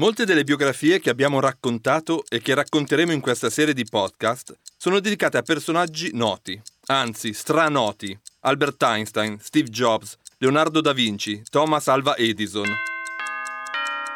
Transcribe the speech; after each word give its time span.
Molte 0.00 0.24
delle 0.24 0.44
biografie 0.44 0.98
che 0.98 1.10
abbiamo 1.10 1.40
raccontato 1.40 2.24
e 2.26 2.40
che 2.40 2.54
racconteremo 2.54 3.12
in 3.12 3.20
questa 3.20 3.50
serie 3.50 3.74
di 3.74 3.84
podcast 3.84 4.58
sono 4.78 4.98
dedicate 4.98 5.36
a 5.36 5.42
personaggi 5.42 6.12
noti, 6.14 6.58
anzi 6.86 7.34
stranoti. 7.34 8.18
Albert 8.40 8.82
Einstein, 8.82 9.38
Steve 9.38 9.68
Jobs, 9.68 10.16
Leonardo 10.38 10.80
da 10.80 10.94
Vinci, 10.94 11.42
Thomas 11.50 11.88
Alva 11.88 12.16
Edison. 12.16 12.64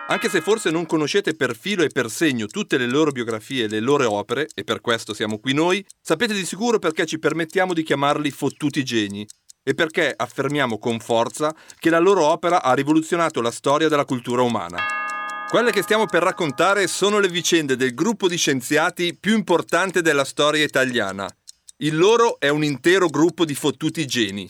Anche 0.09 0.31
se 0.31 0.41
forse 0.41 0.71
non 0.71 0.87
conoscete 0.87 1.35
per 1.35 1.55
filo 1.55 1.83
e 1.83 1.89
per 1.89 2.09
segno 2.09 2.47
tutte 2.47 2.79
le 2.79 2.87
loro 2.87 3.11
biografie 3.11 3.65
e 3.65 3.69
le 3.69 3.81
loro 3.81 4.11
opere, 4.11 4.49
e 4.55 4.65
per 4.65 4.81
questo 4.81 5.13
siamo 5.13 5.39
qui 5.39 5.53
noi, 5.53 5.85
sapete 6.01 6.33
di 6.33 6.47
sicuro 6.47 6.79
perché 6.79 7.05
ci 7.05 7.19
permettiamo 7.19 7.75
di 7.75 7.83
chiamarli 7.83 8.31
fottuti 8.31 8.83
geni 8.85 9.27
e 9.63 9.75
perché 9.75 10.15
affermiamo 10.17 10.79
con 10.79 10.99
forza 10.99 11.55
che 11.79 11.91
la 11.91 11.99
loro 11.99 12.25
opera 12.25 12.63
ha 12.63 12.73
rivoluzionato 12.73 13.43
la 13.43 13.51
storia 13.51 13.89
della 13.89 14.07
cultura 14.07 14.41
umana. 14.41 15.04
Quelle 15.49 15.71
che 15.71 15.83
stiamo 15.83 16.07
per 16.07 16.23
raccontare 16.23 16.89
sono 16.89 17.21
le 17.21 17.29
vicende 17.29 17.77
del 17.77 17.95
gruppo 17.95 18.27
di 18.27 18.37
scienziati 18.37 19.17
più 19.19 19.37
importante 19.37 20.03
della 20.03 20.25
storia 20.25 20.65
italiana. 20.65 21.29
Il 21.77 21.97
loro 21.97 22.41
è 22.41 22.49
un 22.49 22.65
intero 22.65 23.09
gruppo 23.09 23.45
di 23.45 23.55
fottuti 23.55 24.05
geni. 24.07 24.49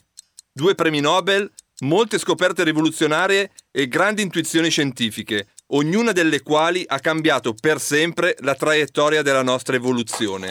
Due 0.51 0.75
premi 0.75 1.01
Nobel, 1.01 1.51
molte 1.81 2.19
scoperte 2.19 2.65
rivoluzionarie 2.65 3.51
e 3.71 3.89
grandi 3.89 4.23
intuizioni 4.23 4.71
scientifiche, 4.71 5.49
ognuna 5.69 6.13
delle 6.13 6.41
quali 6.41 6.85
ha 6.87 6.99
cambiato 7.01 7.55
per 7.55 7.81
sempre 7.81 8.37
la 8.41 8.55
traiettoria 8.55 9.21
della 9.21 9.43
nostra 9.43 9.77
evoluzione. 9.77 10.49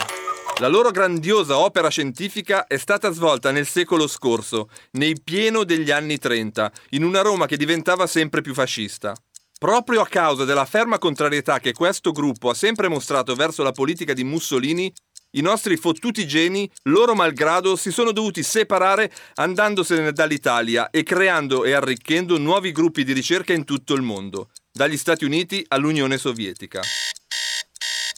La 0.59 0.67
loro 0.67 0.91
grandiosa 0.91 1.58
opera 1.58 1.89
scientifica 1.89 2.67
è 2.67 2.77
stata 2.77 3.11
svolta 3.11 3.49
nel 3.49 3.66
secolo 3.66 4.08
scorso, 4.08 4.69
nei 4.91 5.19
pieno 5.19 5.64
degli 5.64 5.89
anni 5.89 6.19
30, 6.19 6.71
in 6.91 7.03
una 7.03 7.21
Roma 7.21 7.47
che 7.47 7.58
diventava 7.58 8.05
sempre 8.05 8.41
più 8.41 8.53
fascista. 8.53 9.16
Proprio 9.64 10.02
a 10.02 10.08
causa 10.08 10.44
della 10.44 10.66
ferma 10.66 10.97
contrarietà 10.97 11.61
che 11.61 11.72
questo 11.72 12.11
gruppo 12.11 12.50
ha 12.50 12.53
sempre 12.53 12.89
mostrato 12.89 13.33
verso 13.33 13.64
la 13.64 13.72
politica 13.72 14.11
di 14.11 14.25
Mussolini, 14.25 14.94
i 15.38 15.42
nostri 15.42 15.78
fottuti 15.78 16.28
geni, 16.28 16.70
loro 16.89 17.16
malgrado, 17.16 17.78
si 17.78 17.89
sono 17.89 18.11
dovuti 18.11 18.44
separare 18.44 19.09
andandosene 19.36 20.11
dall'Italia 20.11 20.89
e 20.89 21.03
creando 21.03 21.64
e 21.64 21.72
arricchendo 21.72 22.38
nuovi 22.38 22.73
gruppi 22.73 23.05
di 23.05 23.14
ricerca 23.14 23.53
in 23.53 23.64
tutto 23.64 23.94
il 23.94 24.02
mondo, 24.02 24.50
dagli 24.70 24.97
Stati 24.97 25.23
Uniti 25.23 25.64
all'Unione 25.70 26.17
Sovietica. 26.17 26.81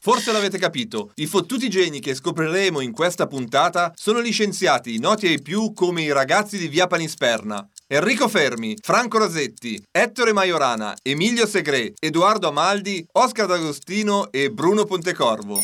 Forse 0.01 0.31
l'avete 0.31 0.57
capito, 0.57 1.11
i 1.15 1.27
fottuti 1.27 1.69
geni 1.69 1.99
che 1.99 2.15
scopriremo 2.15 2.79
in 2.79 2.91
questa 2.91 3.27
puntata 3.27 3.93
sono 3.95 4.19
gli 4.19 4.31
scienziati 4.31 4.97
noti 4.97 5.27
ai 5.27 5.41
più 5.43 5.73
come 5.73 6.01
i 6.01 6.11
ragazzi 6.11 6.57
di 6.57 6.67
Via 6.67 6.87
Panisperna, 6.87 7.69
Enrico 7.87 8.27
Fermi, 8.27 8.75
Franco 8.81 9.19
Rasetti, 9.19 9.79
Ettore 9.91 10.33
Majorana, 10.33 10.95
Emilio 11.03 11.45
Segre, 11.45 11.93
Edoardo 11.99 12.47
Amaldi, 12.47 13.05
Oscar 13.11 13.45
D'Agostino 13.45 14.31
e 14.31 14.49
Bruno 14.49 14.85
Pontecorvo. 14.85 15.61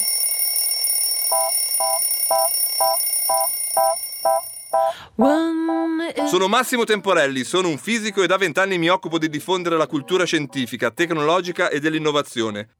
Sono 6.28 6.48
Massimo 6.48 6.84
Temporelli, 6.84 7.44
sono 7.44 7.70
un 7.70 7.80
fisico 7.80 8.22
e 8.22 8.28
da 8.28 8.38
vent'anni 8.38 8.78
mi 8.78 8.90
occupo 8.90 9.18
di 9.18 9.28
diffondere 9.28 9.76
la 9.76 9.88
cultura 9.88 10.24
scientifica, 10.24 10.92
tecnologica 10.92 11.70
e 11.70 11.80
dell'innovazione. 11.80 12.76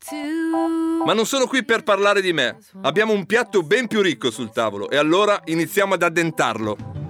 Ma 1.04 1.14
non 1.14 1.26
sono 1.26 1.48
qui 1.48 1.66
per 1.66 1.82
parlare 1.82 2.22
di 2.22 2.32
me. 2.32 2.60
Abbiamo 2.84 3.12
un 3.12 3.26
piatto 3.26 3.64
ben 3.64 3.88
più 3.88 4.02
ricco 4.02 4.30
sul 4.30 4.52
tavolo 4.52 4.88
e 4.88 4.98
allora 4.98 5.42
iniziamo 5.46 5.96
ad 5.96 6.04
addentarlo. 6.04 7.01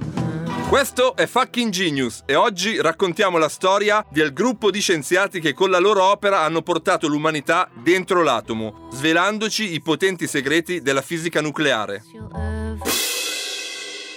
Questo 0.71 1.17
è 1.17 1.27
Fucking 1.27 1.69
Genius 1.69 2.23
e 2.25 2.35
oggi 2.35 2.79
raccontiamo 2.79 3.37
la 3.37 3.49
storia 3.49 4.05
del 4.09 4.31
gruppo 4.31 4.71
di 4.71 4.79
scienziati 4.79 5.41
che 5.41 5.53
con 5.53 5.69
la 5.69 5.79
loro 5.79 6.01
opera 6.01 6.43
hanno 6.43 6.61
portato 6.61 7.09
l'umanità 7.09 7.69
dentro 7.83 8.23
l'atomo, 8.23 8.87
svelandoci 8.89 9.73
i 9.73 9.81
potenti 9.81 10.27
segreti 10.27 10.81
della 10.81 11.01
fisica 11.01 11.41
nucleare. 11.41 12.01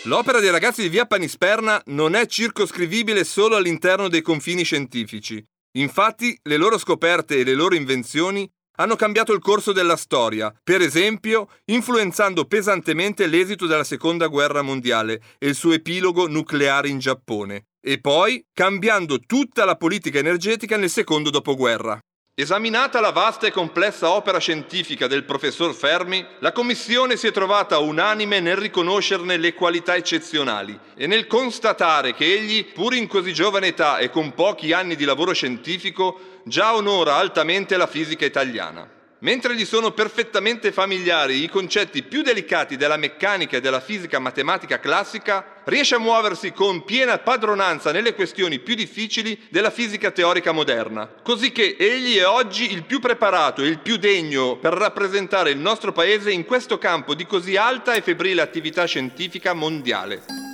L'opera 0.04 0.38
dei 0.38 0.50
ragazzi 0.50 0.82
di 0.82 0.88
Via 0.88 1.06
Panisperna 1.06 1.82
non 1.86 2.14
è 2.14 2.24
circoscrivibile 2.26 3.24
solo 3.24 3.56
all'interno 3.56 4.06
dei 4.06 4.22
confini 4.22 4.62
scientifici. 4.62 5.44
Infatti, 5.72 6.38
le 6.44 6.56
loro 6.56 6.78
scoperte 6.78 7.36
e 7.36 7.42
le 7.42 7.54
loro 7.54 7.74
invenzioni 7.74 8.48
hanno 8.76 8.96
cambiato 8.96 9.32
il 9.32 9.40
corso 9.40 9.72
della 9.72 9.96
storia, 9.96 10.52
per 10.62 10.80
esempio 10.80 11.48
influenzando 11.66 12.44
pesantemente 12.46 13.26
l'esito 13.26 13.66
della 13.66 13.84
Seconda 13.84 14.26
Guerra 14.26 14.62
Mondiale 14.62 15.20
e 15.38 15.48
il 15.48 15.54
suo 15.54 15.72
epilogo 15.72 16.26
nucleare 16.26 16.88
in 16.88 16.98
Giappone, 16.98 17.66
e 17.80 18.00
poi 18.00 18.44
cambiando 18.52 19.20
tutta 19.20 19.64
la 19.64 19.76
politica 19.76 20.18
energetica 20.18 20.76
nel 20.76 20.90
secondo 20.90 21.30
dopoguerra. 21.30 21.98
Esaminata 22.36 22.98
la 22.98 23.12
vasta 23.12 23.46
e 23.46 23.52
complessa 23.52 24.10
opera 24.10 24.40
scientifica 24.40 25.06
del 25.06 25.22
professor 25.22 25.72
Fermi, 25.72 26.26
la 26.40 26.50
Commissione 26.50 27.16
si 27.16 27.28
è 27.28 27.30
trovata 27.30 27.78
unanime 27.78 28.40
nel 28.40 28.56
riconoscerne 28.56 29.36
le 29.36 29.54
qualità 29.54 29.94
eccezionali 29.94 30.76
e 30.96 31.06
nel 31.06 31.28
constatare 31.28 32.12
che 32.12 32.24
egli, 32.24 32.72
pur 32.72 32.92
in 32.92 33.06
così 33.06 33.32
giovane 33.32 33.68
età 33.68 33.98
e 33.98 34.10
con 34.10 34.34
pochi 34.34 34.72
anni 34.72 34.96
di 34.96 35.04
lavoro 35.04 35.32
scientifico, 35.32 36.40
già 36.42 36.74
onora 36.74 37.14
altamente 37.14 37.76
la 37.76 37.86
fisica 37.86 38.24
italiana. 38.24 38.93
Mentre 39.24 39.54
gli 39.54 39.64
sono 39.64 39.92
perfettamente 39.92 40.70
familiari 40.70 41.42
i 41.42 41.48
concetti 41.48 42.02
più 42.02 42.20
delicati 42.20 42.76
della 42.76 42.98
meccanica 42.98 43.56
e 43.56 43.62
della 43.62 43.80
fisica 43.80 44.18
matematica 44.18 44.78
classica, 44.78 45.62
riesce 45.64 45.94
a 45.94 45.98
muoversi 45.98 46.52
con 46.52 46.84
piena 46.84 47.16
padronanza 47.16 47.90
nelle 47.90 48.14
questioni 48.14 48.58
più 48.58 48.74
difficili 48.74 49.46
della 49.48 49.70
fisica 49.70 50.10
teorica 50.10 50.52
moderna, 50.52 51.08
così 51.22 51.52
che 51.52 51.74
egli 51.78 52.18
è 52.18 52.26
oggi 52.26 52.70
il 52.70 52.84
più 52.84 53.00
preparato 53.00 53.62
e 53.62 53.68
il 53.68 53.78
più 53.78 53.96
degno 53.96 54.58
per 54.58 54.74
rappresentare 54.74 55.48
il 55.48 55.58
nostro 55.58 55.92
paese 55.92 56.30
in 56.30 56.44
questo 56.44 56.76
campo 56.76 57.14
di 57.14 57.24
così 57.24 57.56
alta 57.56 57.94
e 57.94 58.02
febbrile 58.02 58.42
attività 58.42 58.84
scientifica 58.84 59.54
mondiale. 59.54 60.53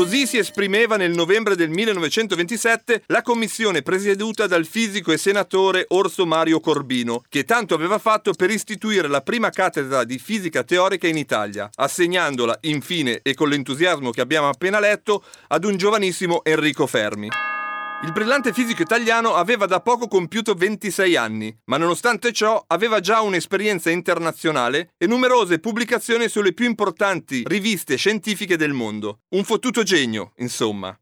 Così 0.00 0.26
si 0.26 0.38
esprimeva 0.38 0.96
nel 0.96 1.12
novembre 1.12 1.54
del 1.54 1.68
1927 1.68 3.02
la 3.08 3.20
commissione 3.20 3.82
presieduta 3.82 4.46
dal 4.46 4.64
fisico 4.64 5.12
e 5.12 5.18
senatore 5.18 5.84
Orso 5.88 6.24
Mario 6.24 6.58
Corbino, 6.58 7.22
che 7.28 7.44
tanto 7.44 7.74
aveva 7.74 7.98
fatto 7.98 8.32
per 8.32 8.48
istituire 8.48 9.08
la 9.08 9.20
prima 9.20 9.50
cattedra 9.50 10.04
di 10.04 10.18
fisica 10.18 10.62
teorica 10.62 11.06
in 11.06 11.18
Italia, 11.18 11.68
assegnandola, 11.74 12.60
infine 12.62 13.20
e 13.22 13.34
con 13.34 13.50
l'entusiasmo 13.50 14.10
che 14.10 14.22
abbiamo 14.22 14.48
appena 14.48 14.80
letto, 14.80 15.22
ad 15.48 15.64
un 15.64 15.76
giovanissimo 15.76 16.42
Enrico 16.44 16.86
Fermi. 16.86 17.49
Il 18.02 18.12
brillante 18.12 18.54
fisico 18.54 18.80
italiano 18.80 19.34
aveva 19.34 19.66
da 19.66 19.80
poco 19.80 20.08
compiuto 20.08 20.54
26 20.54 21.16
anni, 21.16 21.54
ma 21.66 21.76
nonostante 21.76 22.32
ciò 22.32 22.64
aveva 22.66 22.98
già 23.00 23.20
un'esperienza 23.20 23.90
internazionale 23.90 24.94
e 24.96 25.06
numerose 25.06 25.58
pubblicazioni 25.58 26.26
sulle 26.28 26.54
più 26.54 26.64
importanti 26.64 27.42
riviste 27.46 27.96
scientifiche 27.96 28.56
del 28.56 28.72
mondo. 28.72 29.20
Un 29.34 29.44
fottuto 29.44 29.82
genio, 29.82 30.32
insomma. 30.36 30.98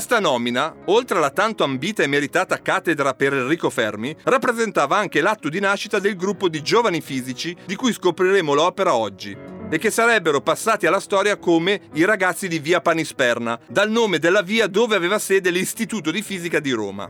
Questa 0.00 0.18
nomina, 0.18 0.74
oltre 0.86 1.18
alla 1.18 1.28
tanto 1.28 1.62
ambita 1.62 2.02
e 2.02 2.06
meritata 2.06 2.62
cattedra 2.62 3.12
per 3.12 3.34
Enrico 3.34 3.68
Fermi, 3.68 4.16
rappresentava 4.22 4.96
anche 4.96 5.20
l'atto 5.20 5.50
di 5.50 5.60
nascita 5.60 5.98
del 5.98 6.16
gruppo 6.16 6.48
di 6.48 6.62
giovani 6.62 7.02
fisici 7.02 7.54
di 7.66 7.76
cui 7.76 7.92
scopriremo 7.92 8.54
l'opera 8.54 8.94
oggi 8.94 9.36
e 9.70 9.76
che 9.76 9.90
sarebbero 9.90 10.40
passati 10.40 10.86
alla 10.86 11.00
storia 11.00 11.36
come 11.36 11.82
i 11.92 12.06
ragazzi 12.06 12.48
di 12.48 12.58
Via 12.60 12.80
Panisperna, 12.80 13.60
dal 13.68 13.90
nome 13.90 14.18
della 14.18 14.40
via 14.40 14.68
dove 14.68 14.96
aveva 14.96 15.18
sede 15.18 15.50
l'Istituto 15.50 16.10
di 16.10 16.22
Fisica 16.22 16.60
di 16.60 16.70
Roma. 16.70 17.06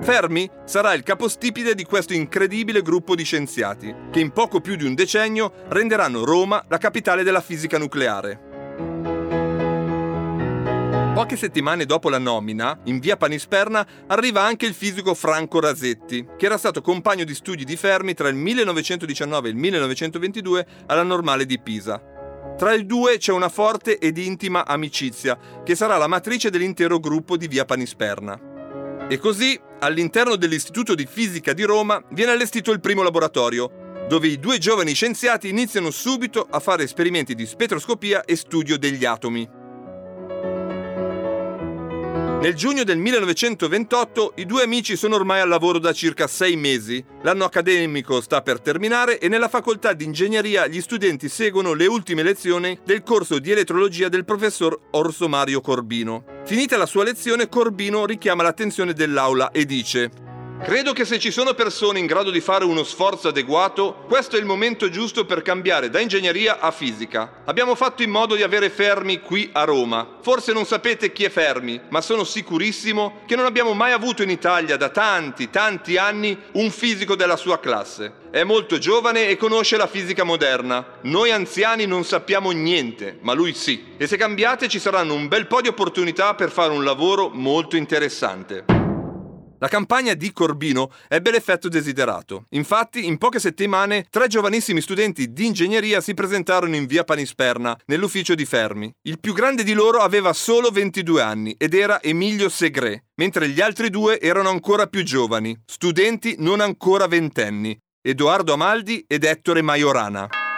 Fermi 0.00 0.48
sarà 0.64 0.94
il 0.94 1.02
capostipite 1.02 1.74
di 1.74 1.82
questo 1.82 2.12
incredibile 2.12 2.82
gruppo 2.82 3.16
di 3.16 3.24
scienziati, 3.24 3.92
che 4.12 4.20
in 4.20 4.30
poco 4.30 4.60
più 4.60 4.76
di 4.76 4.84
un 4.84 4.94
decennio 4.94 5.52
renderanno 5.66 6.24
Roma 6.24 6.64
la 6.68 6.78
capitale 6.78 7.24
della 7.24 7.40
fisica 7.40 7.78
nucleare. 7.78 8.49
Poche 11.20 11.36
settimane 11.36 11.84
dopo 11.84 12.08
la 12.08 12.16
nomina, 12.16 12.80
in 12.84 12.98
via 12.98 13.18
Panisperna, 13.18 13.86
arriva 14.06 14.42
anche 14.42 14.64
il 14.64 14.72
fisico 14.72 15.12
Franco 15.12 15.60
Rasetti, 15.60 16.26
che 16.38 16.46
era 16.46 16.56
stato 16.56 16.80
compagno 16.80 17.24
di 17.24 17.34
studi 17.34 17.64
di 17.64 17.76
Fermi 17.76 18.14
tra 18.14 18.28
il 18.28 18.36
1919 18.36 19.48
e 19.48 19.50
il 19.50 19.56
1922 19.58 20.66
alla 20.86 21.02
Normale 21.02 21.44
di 21.44 21.60
Pisa. 21.60 22.02
Tra 22.56 22.72
i 22.72 22.86
due 22.86 23.18
c'è 23.18 23.32
una 23.32 23.50
forte 23.50 23.98
ed 23.98 24.16
intima 24.16 24.64
amicizia, 24.64 25.38
che 25.62 25.74
sarà 25.74 25.98
la 25.98 26.06
matrice 26.06 26.48
dell'intero 26.48 26.98
gruppo 26.98 27.36
di 27.36 27.48
Via 27.48 27.66
Panisperna. 27.66 29.06
E 29.06 29.18
così, 29.18 29.60
all'interno 29.80 30.36
dell'Istituto 30.36 30.94
di 30.94 31.04
Fisica 31.04 31.52
di 31.52 31.64
Roma, 31.64 32.02
viene 32.12 32.32
allestito 32.32 32.72
il 32.72 32.80
primo 32.80 33.02
laboratorio, 33.02 34.06
dove 34.08 34.26
i 34.26 34.38
due 34.38 34.56
giovani 34.56 34.94
scienziati 34.94 35.50
iniziano 35.50 35.90
subito 35.90 36.46
a 36.50 36.60
fare 36.60 36.84
esperimenti 36.84 37.34
di 37.34 37.44
spettroscopia 37.44 38.24
e 38.24 38.36
studio 38.36 38.78
degli 38.78 39.04
atomi. 39.04 39.59
Nel 42.40 42.54
giugno 42.54 42.84
del 42.84 42.96
1928 42.96 44.32
i 44.36 44.46
due 44.46 44.62
amici 44.62 44.96
sono 44.96 45.14
ormai 45.14 45.40
al 45.40 45.48
lavoro 45.50 45.78
da 45.78 45.92
circa 45.92 46.26
sei 46.26 46.56
mesi. 46.56 47.04
L'anno 47.20 47.44
accademico 47.44 48.22
sta 48.22 48.40
per 48.40 48.60
terminare 48.60 49.18
e 49.18 49.28
nella 49.28 49.48
facoltà 49.48 49.92
di 49.92 50.04
ingegneria 50.04 50.66
gli 50.66 50.80
studenti 50.80 51.28
seguono 51.28 51.74
le 51.74 51.86
ultime 51.86 52.22
lezioni 52.22 52.78
del 52.82 53.02
corso 53.02 53.38
di 53.38 53.50
elettrologia 53.50 54.08
del 54.08 54.24
professor 54.24 54.74
Orso 54.92 55.28
Mario 55.28 55.60
Corbino. 55.60 56.24
Finita 56.46 56.78
la 56.78 56.86
sua 56.86 57.04
lezione, 57.04 57.50
Corbino 57.50 58.06
richiama 58.06 58.42
l'attenzione 58.42 58.94
dell'aula 58.94 59.50
e 59.50 59.66
dice 59.66 60.10
Credo 60.62 60.92
che 60.92 61.06
se 61.06 61.18
ci 61.18 61.30
sono 61.30 61.54
persone 61.54 61.98
in 61.98 62.06
grado 62.06 62.30
di 62.30 62.40
fare 62.40 62.64
uno 62.64 62.84
sforzo 62.84 63.28
adeguato, 63.28 64.04
questo 64.06 64.36
è 64.36 64.38
il 64.38 64.44
momento 64.44 64.90
giusto 64.90 65.24
per 65.24 65.40
cambiare 65.40 65.88
da 65.88 66.00
ingegneria 66.00 66.60
a 66.60 66.70
fisica. 66.70 67.40
Abbiamo 67.46 67.74
fatto 67.74 68.02
in 68.02 68.10
modo 68.10 68.34
di 68.34 68.42
avere 68.42 68.68
Fermi 68.68 69.20
qui 69.20 69.48
a 69.54 69.64
Roma. 69.64 70.18
Forse 70.20 70.52
non 70.52 70.66
sapete 70.66 71.12
chi 71.12 71.24
è 71.24 71.30
Fermi, 71.30 71.80
ma 71.88 72.02
sono 72.02 72.24
sicurissimo 72.24 73.22
che 73.26 73.36
non 73.36 73.46
abbiamo 73.46 73.72
mai 73.72 73.92
avuto 73.92 74.22
in 74.22 74.28
Italia 74.28 74.76
da 74.76 74.90
tanti, 74.90 75.48
tanti 75.48 75.96
anni 75.96 76.38
un 76.52 76.70
fisico 76.70 77.16
della 77.16 77.36
sua 77.36 77.58
classe. 77.58 78.12
È 78.30 78.44
molto 78.44 78.76
giovane 78.76 79.28
e 79.28 79.38
conosce 79.38 79.78
la 79.78 79.86
fisica 79.86 80.24
moderna. 80.24 80.98
Noi 81.02 81.30
anziani 81.32 81.86
non 81.86 82.04
sappiamo 82.04 82.50
niente, 82.50 83.18
ma 83.22 83.32
lui 83.32 83.54
sì. 83.54 83.94
E 83.96 84.06
se 84.06 84.18
cambiate 84.18 84.68
ci 84.68 84.78
saranno 84.78 85.14
un 85.14 85.26
bel 85.26 85.46
po' 85.46 85.62
di 85.62 85.68
opportunità 85.68 86.34
per 86.34 86.50
fare 86.50 86.72
un 86.72 86.84
lavoro 86.84 87.30
molto 87.32 87.76
interessante. 87.76 88.79
La 89.60 89.68
campagna 89.68 90.14
di 90.14 90.32
Corbino 90.32 90.90
ebbe 91.06 91.30
l'effetto 91.30 91.68
desiderato. 91.68 92.46
Infatti, 92.50 93.04
in 93.04 93.18
poche 93.18 93.38
settimane, 93.38 94.06
tre 94.08 94.26
giovanissimi 94.26 94.80
studenti 94.80 95.34
di 95.34 95.44
ingegneria 95.44 96.00
si 96.00 96.14
presentarono 96.14 96.76
in 96.76 96.86
via 96.86 97.04
Panisperna, 97.04 97.78
nell'ufficio 97.84 98.34
di 98.34 98.46
Fermi. 98.46 98.90
Il 99.02 99.20
più 99.20 99.34
grande 99.34 99.62
di 99.62 99.74
loro 99.74 99.98
aveva 99.98 100.32
solo 100.32 100.70
22 100.70 101.20
anni 101.20 101.54
ed 101.58 101.74
era 101.74 102.02
Emilio 102.02 102.48
Segre, 102.48 103.08
mentre 103.16 103.50
gli 103.50 103.60
altri 103.60 103.90
due 103.90 104.18
erano 104.18 104.48
ancora 104.48 104.86
più 104.86 105.02
giovani, 105.02 105.54
studenti 105.66 106.36
non 106.38 106.60
ancora 106.60 107.06
ventenni, 107.06 107.78
Edoardo 108.00 108.54
Amaldi 108.54 109.04
ed 109.06 109.24
Ettore 109.24 109.60
Majorana. 109.60 110.49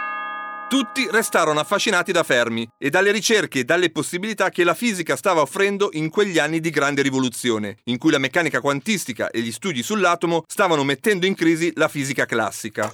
Tutti 0.73 1.07
restarono 1.11 1.59
affascinati 1.59 2.11
da 2.11 2.23
Fermi 2.23 2.67
e 2.79 2.89
dalle 2.89 3.11
ricerche 3.11 3.59
e 3.59 3.63
dalle 3.63 3.91
possibilità 3.91 4.49
che 4.49 4.63
la 4.63 4.73
fisica 4.73 5.15
stava 5.15 5.41
offrendo 5.41 5.89
in 5.93 6.09
quegli 6.09 6.39
anni 6.39 6.59
di 6.59 6.71
grande 6.71 7.03
rivoluzione, 7.03 7.77
in 7.83 7.99
cui 7.99 8.09
la 8.09 8.17
meccanica 8.17 8.59
quantistica 8.59 9.29
e 9.29 9.41
gli 9.41 9.51
studi 9.51 9.83
sull'atomo 9.83 10.45
stavano 10.47 10.83
mettendo 10.83 11.27
in 11.27 11.35
crisi 11.35 11.71
la 11.75 11.87
fisica 11.87 12.25
classica. 12.25 12.91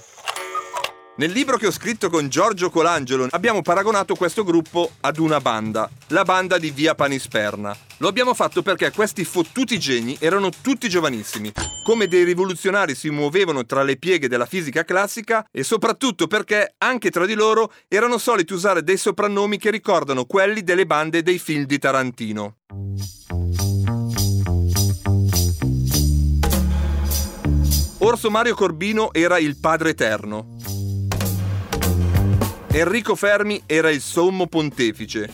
Nel 1.16 1.32
libro 1.32 1.58
che 1.58 1.66
ho 1.66 1.70
scritto 1.70 2.08
con 2.08 2.28
Giorgio 2.28 2.70
Colangelo 2.70 3.26
abbiamo 3.30 3.60
paragonato 3.60 4.14
questo 4.14 4.42
gruppo 4.42 4.92
ad 5.00 5.18
una 5.18 5.40
banda, 5.40 5.90
la 6.08 6.22
banda 6.22 6.56
di 6.56 6.70
Via 6.70 6.94
Panisperna. 6.94 7.76
Lo 7.98 8.08
abbiamo 8.08 8.32
fatto 8.32 8.62
perché 8.62 8.90
questi 8.90 9.24
fottuti 9.24 9.78
geni 9.78 10.16
erano 10.18 10.48
tutti 10.62 10.88
giovanissimi, 10.88 11.52
come 11.84 12.06
dei 12.06 12.24
rivoluzionari 12.24 12.94
si 12.94 13.10
muovevano 13.10 13.66
tra 13.66 13.82
le 13.82 13.96
pieghe 13.96 14.28
della 14.28 14.46
fisica 14.46 14.84
classica 14.84 15.46
e 15.50 15.62
soprattutto 15.62 16.26
perché 16.26 16.74
anche 16.78 17.10
tra 17.10 17.26
di 17.26 17.34
loro 17.34 17.70
erano 17.88 18.16
soliti 18.16 18.54
usare 18.54 18.82
dei 18.82 18.96
soprannomi 18.96 19.58
che 19.58 19.70
ricordano 19.70 20.24
quelli 20.24 20.62
delle 20.62 20.86
bande 20.86 21.22
dei 21.22 21.38
film 21.38 21.64
di 21.64 21.78
Tarantino. 21.78 22.56
Orso 28.02 28.30
Mario 28.30 28.54
Corbino 28.54 29.12
era 29.12 29.38
il 29.38 29.58
padre 29.60 29.90
eterno, 29.90 30.56
Enrico 32.72 33.16
Fermi 33.16 33.60
era 33.66 33.90
il 33.90 34.00
sommo 34.00 34.46
pontefice. 34.46 35.28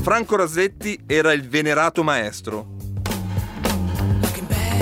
Franco 0.00 0.36
Rasetti 0.36 1.02
era 1.06 1.32
il 1.32 1.48
venerato 1.48 2.04
maestro. 2.04 2.76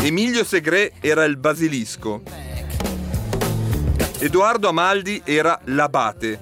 Emilio 0.03 0.45
Segre 0.45 0.93
era 1.01 1.25
il 1.25 1.39
basilisco. 1.39 2.23
Edoardo 4.19 4.69
Amaldi 4.69 5.23
era 5.25 5.59
l'abate. 5.65 6.39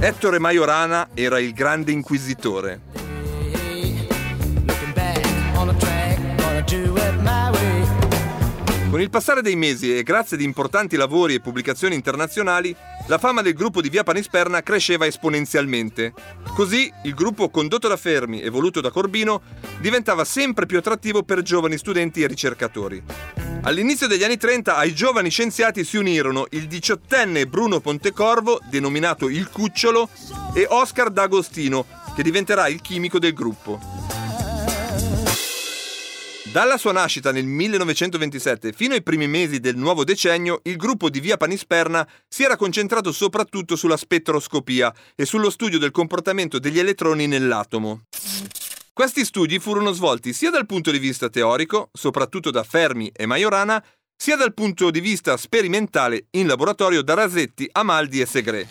Ettore 0.00 0.40
Majorana 0.40 1.10
era 1.14 1.38
il 1.38 1.52
grande 1.52 1.92
inquisitore. 1.92 2.80
Con 8.92 9.00
il 9.00 9.08
passare 9.08 9.40
dei 9.40 9.56
mesi 9.56 9.96
e 9.96 10.02
grazie 10.02 10.36
ad 10.36 10.42
importanti 10.42 10.96
lavori 10.96 11.32
e 11.32 11.40
pubblicazioni 11.40 11.94
internazionali, 11.94 12.76
la 13.06 13.16
fama 13.16 13.40
del 13.40 13.54
gruppo 13.54 13.80
di 13.80 13.88
Via 13.88 14.02
Panisperna 14.02 14.62
cresceva 14.62 15.06
esponenzialmente. 15.06 16.12
Così 16.54 16.92
il 17.04 17.14
gruppo 17.14 17.48
condotto 17.48 17.88
da 17.88 17.96
Fermi 17.96 18.42
e 18.42 18.50
voluto 18.50 18.82
da 18.82 18.90
Corbino 18.90 19.40
diventava 19.80 20.26
sempre 20.26 20.66
più 20.66 20.76
attrattivo 20.76 21.22
per 21.22 21.40
giovani 21.40 21.78
studenti 21.78 22.22
e 22.22 22.26
ricercatori. 22.26 23.02
All'inizio 23.62 24.08
degli 24.08 24.24
anni 24.24 24.36
30 24.36 24.76
ai 24.76 24.94
giovani 24.94 25.30
scienziati 25.30 25.84
si 25.84 25.96
unirono 25.96 26.44
il 26.50 26.66
diciottenne 26.66 27.46
Bruno 27.46 27.80
Pontecorvo, 27.80 28.60
denominato 28.68 29.30
il 29.30 29.48
Cucciolo, 29.48 30.10
e 30.52 30.66
Oscar 30.68 31.08
D'Agostino, 31.08 31.86
che 32.14 32.22
diventerà 32.22 32.68
il 32.68 32.82
chimico 32.82 33.18
del 33.18 33.32
gruppo. 33.32 34.21
Dalla 36.52 36.76
sua 36.76 36.92
nascita 36.92 37.32
nel 37.32 37.46
1927 37.46 38.72
fino 38.72 38.92
ai 38.92 39.02
primi 39.02 39.26
mesi 39.26 39.58
del 39.58 39.74
nuovo 39.74 40.04
decennio, 40.04 40.60
il 40.64 40.76
gruppo 40.76 41.08
di 41.08 41.18
Via 41.18 41.38
Panisperna 41.38 42.06
si 42.28 42.44
era 42.44 42.56
concentrato 42.56 43.10
soprattutto 43.10 43.74
sulla 43.74 43.96
spettroscopia 43.96 44.92
e 45.14 45.24
sullo 45.24 45.48
studio 45.48 45.78
del 45.78 45.92
comportamento 45.92 46.58
degli 46.58 46.78
elettroni 46.78 47.26
nell'atomo. 47.26 48.02
Questi 48.92 49.24
studi 49.24 49.58
furono 49.60 49.92
svolti 49.92 50.34
sia 50.34 50.50
dal 50.50 50.66
punto 50.66 50.90
di 50.90 50.98
vista 50.98 51.30
teorico, 51.30 51.88
soprattutto 51.90 52.50
da 52.50 52.64
Fermi 52.64 53.10
e 53.16 53.24
Majorana, 53.24 53.82
sia 54.14 54.36
dal 54.36 54.52
punto 54.52 54.90
di 54.90 55.00
vista 55.00 55.38
sperimentale 55.38 56.26
in 56.32 56.46
laboratorio 56.46 57.00
da 57.00 57.14
Rasetti, 57.14 57.66
Amaldi 57.72 58.20
e 58.20 58.26
Segre. 58.26 58.68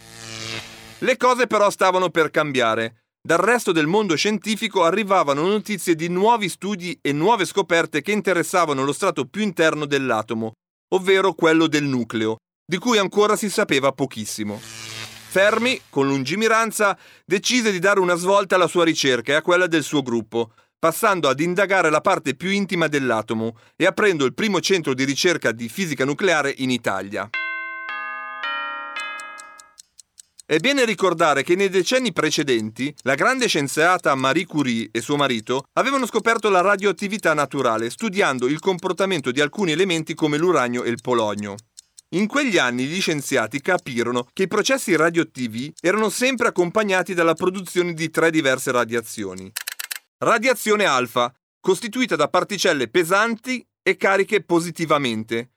Le 0.99 1.17
cose 1.17 1.47
però 1.47 1.71
stavano 1.71 2.11
per 2.11 2.29
cambiare. 2.29 3.00
Dal 3.23 3.37
resto 3.37 3.71
del 3.71 3.85
mondo 3.85 4.15
scientifico 4.15 4.83
arrivavano 4.83 5.45
notizie 5.45 5.93
di 5.93 6.07
nuovi 6.07 6.49
studi 6.49 6.97
e 6.99 7.11
nuove 7.13 7.45
scoperte 7.45 8.01
che 8.01 8.11
interessavano 8.11 8.83
lo 8.83 8.91
strato 8.91 9.25
più 9.25 9.43
interno 9.43 9.85
dell'atomo, 9.85 10.53
ovvero 10.95 11.33
quello 11.33 11.67
del 11.67 11.83
nucleo, 11.83 12.37
di 12.65 12.79
cui 12.79 12.97
ancora 12.97 13.35
si 13.35 13.47
sapeva 13.51 13.91
pochissimo. 13.91 14.59
Fermi, 14.59 15.79
con 15.91 16.07
lungimiranza, 16.07 16.97
decise 17.23 17.71
di 17.71 17.77
dare 17.77 17.99
una 17.99 18.15
svolta 18.15 18.55
alla 18.55 18.65
sua 18.65 18.85
ricerca 18.85 19.33
e 19.33 19.35
a 19.35 19.43
quella 19.43 19.67
del 19.67 19.83
suo 19.83 20.01
gruppo, 20.01 20.53
passando 20.79 21.29
ad 21.29 21.39
indagare 21.39 21.91
la 21.91 22.01
parte 22.01 22.33
più 22.33 22.49
intima 22.49 22.87
dell'atomo 22.87 23.55
e 23.75 23.85
aprendo 23.85 24.25
il 24.25 24.33
primo 24.33 24.59
centro 24.61 24.95
di 24.95 25.03
ricerca 25.03 25.51
di 25.51 25.69
fisica 25.69 26.05
nucleare 26.05 26.55
in 26.57 26.71
Italia. 26.71 27.29
È 30.51 30.57
bene 30.57 30.83
ricordare 30.83 31.43
che 31.43 31.55
nei 31.55 31.69
decenni 31.69 32.11
precedenti 32.11 32.93
la 33.03 33.15
grande 33.15 33.47
scienziata 33.47 34.13
Marie 34.15 34.45
Curie 34.45 34.89
e 34.91 34.99
suo 34.99 35.15
marito 35.15 35.63
avevano 35.75 36.05
scoperto 36.05 36.49
la 36.49 36.59
radioattività 36.59 37.33
naturale 37.33 37.89
studiando 37.89 38.49
il 38.49 38.59
comportamento 38.59 39.31
di 39.31 39.39
alcuni 39.39 39.71
elementi 39.71 40.13
come 40.13 40.37
l'uranio 40.37 40.83
e 40.83 40.89
il 40.89 40.99
polonio. 40.99 41.55
In 42.15 42.27
quegli 42.27 42.57
anni 42.57 42.83
gli 42.83 42.99
scienziati 42.99 43.61
capirono 43.61 44.27
che 44.33 44.43
i 44.43 44.47
processi 44.49 44.93
radioattivi 44.93 45.73
erano 45.79 46.09
sempre 46.09 46.49
accompagnati 46.49 47.13
dalla 47.13 47.33
produzione 47.33 47.93
di 47.93 48.09
tre 48.09 48.29
diverse 48.29 48.73
radiazioni. 48.73 49.49
Radiazione 50.17 50.83
alfa, 50.83 51.33
costituita 51.61 52.17
da 52.17 52.27
particelle 52.27 52.89
pesanti 52.89 53.65
e 53.81 53.95
cariche 53.95 54.43
positivamente, 54.43 55.50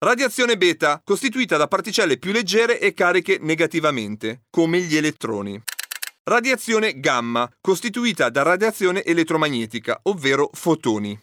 Radiazione 0.00 0.56
beta, 0.56 1.00
costituita 1.02 1.56
da 1.56 1.66
particelle 1.66 2.18
più 2.18 2.30
leggere 2.30 2.78
e 2.78 2.94
cariche 2.94 3.38
negativamente, 3.40 4.42
come 4.48 4.78
gli 4.78 4.96
elettroni. 4.96 5.60
Radiazione 6.22 7.00
gamma, 7.00 7.50
costituita 7.60 8.28
da 8.28 8.42
radiazione 8.42 9.02
elettromagnetica, 9.02 9.98
ovvero 10.04 10.50
fotoni. 10.52 11.18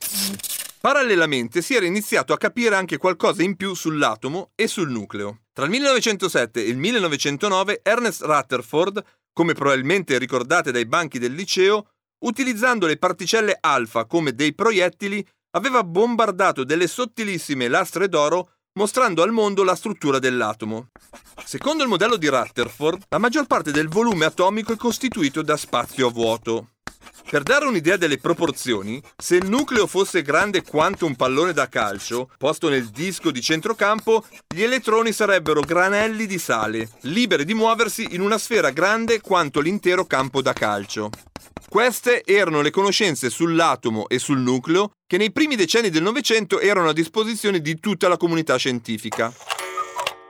Parallelamente 0.81 1.61
si 1.61 1.73
era 1.73 1.85
iniziato 1.85 2.33
a 2.33 2.37
capire 2.37 2.75
anche 2.75 2.97
qualcosa 2.97 3.43
in 3.43 3.55
più 3.55 3.73
sull'atomo 3.73 4.51
e 4.55 4.67
sul 4.67 4.91
nucleo. 4.91 5.43
Tra 5.53 5.63
il 5.63 5.71
1907 5.71 6.61
e 6.61 6.67
il 6.67 6.75
1909 6.75 7.79
Ernest 7.81 8.23
Rutherford, 8.23 9.01
come 9.31 9.53
probabilmente 9.53 10.17
ricordate 10.17 10.73
dai 10.73 10.85
banchi 10.85 11.17
del 11.17 11.33
liceo, 11.33 11.91
utilizzando 12.25 12.87
le 12.87 12.97
particelle 12.97 13.57
alfa 13.57 14.03
come 14.03 14.33
dei 14.33 14.53
proiettili, 14.53 15.25
aveva 15.51 15.81
bombardato 15.85 16.65
delle 16.65 16.87
sottilissime 16.87 17.69
lastre 17.69 18.09
d'oro 18.09 18.49
mostrando 18.77 19.23
al 19.23 19.31
mondo 19.31 19.63
la 19.63 19.75
struttura 19.75 20.19
dell'atomo. 20.19 20.89
Secondo 21.45 21.83
il 21.83 21.89
modello 21.89 22.17
di 22.17 22.27
Rutherford, 22.27 23.03
la 23.09 23.17
maggior 23.17 23.47
parte 23.47 23.71
del 23.71 23.87
volume 23.87 24.25
atomico 24.25 24.73
è 24.73 24.75
costituito 24.75 25.41
da 25.41 25.55
spazio 25.55 26.09
vuoto. 26.09 26.74
Per 27.29 27.43
dare 27.43 27.65
un'idea 27.65 27.97
delle 27.97 28.17
proporzioni, 28.17 29.01
se 29.17 29.35
il 29.35 29.49
nucleo 29.49 29.87
fosse 29.87 30.21
grande 30.21 30.63
quanto 30.63 31.05
un 31.05 31.15
pallone 31.15 31.53
da 31.53 31.67
calcio, 31.67 32.29
posto 32.37 32.69
nel 32.69 32.87
disco 32.89 33.31
di 33.31 33.41
centrocampo, 33.41 34.23
gli 34.47 34.61
elettroni 34.61 35.11
sarebbero 35.11 35.61
granelli 35.61 36.27
di 36.27 36.37
sale, 36.37 36.89
liberi 37.01 37.45
di 37.45 37.53
muoversi 37.53 38.07
in 38.11 38.21
una 38.21 38.37
sfera 38.37 38.69
grande 38.69 39.21
quanto 39.21 39.59
l'intero 39.59 40.05
campo 40.05 40.41
da 40.41 40.53
calcio. 40.53 41.09
Queste 41.67 42.23
erano 42.23 42.61
le 42.61 42.69
conoscenze 42.69 43.29
sull'atomo 43.29 44.07
e 44.07 44.19
sul 44.19 44.39
nucleo 44.39 44.91
che 45.05 45.17
nei 45.17 45.31
primi 45.31 45.55
decenni 45.55 45.89
del 45.89 46.03
Novecento 46.03 46.59
erano 46.59 46.89
a 46.89 46.93
disposizione 46.93 47.59
di 47.59 47.79
tutta 47.79 48.07
la 48.07 48.17
comunità 48.17 48.55
scientifica. 48.55 49.33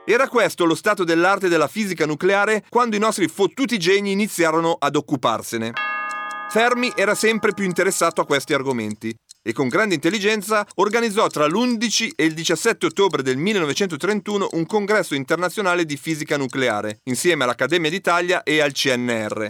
Era 0.04 0.28
questo 0.28 0.64
lo 0.64 0.74
stato 0.74 1.04
dell'arte 1.04 1.48
della 1.48 1.68
fisica 1.68 2.06
nucleare 2.06 2.64
quando 2.68 2.96
i 2.96 3.00
nostri 3.00 3.28
fottuti 3.28 3.78
geni 3.78 4.12
iniziarono 4.12 4.76
ad 4.78 4.96
occuparsene. 4.96 5.95
Fermi 6.48 6.92
era 6.94 7.14
sempre 7.14 7.52
più 7.52 7.64
interessato 7.64 8.20
a 8.20 8.26
questi 8.26 8.54
argomenti 8.54 9.14
e 9.42 9.52
con 9.52 9.68
grande 9.68 9.94
intelligenza 9.94 10.66
organizzò 10.76 11.26
tra 11.26 11.46
l'11 11.46 12.12
e 12.16 12.24
il 12.24 12.34
17 12.34 12.86
ottobre 12.86 13.22
del 13.22 13.36
1931 13.36 14.48
un 14.52 14.66
congresso 14.66 15.14
internazionale 15.14 15.84
di 15.84 15.96
fisica 15.96 16.36
nucleare, 16.36 17.00
insieme 17.04 17.44
all'Accademia 17.44 17.90
d'Italia 17.90 18.42
e 18.42 18.60
al 18.60 18.72
CNR. 18.72 19.48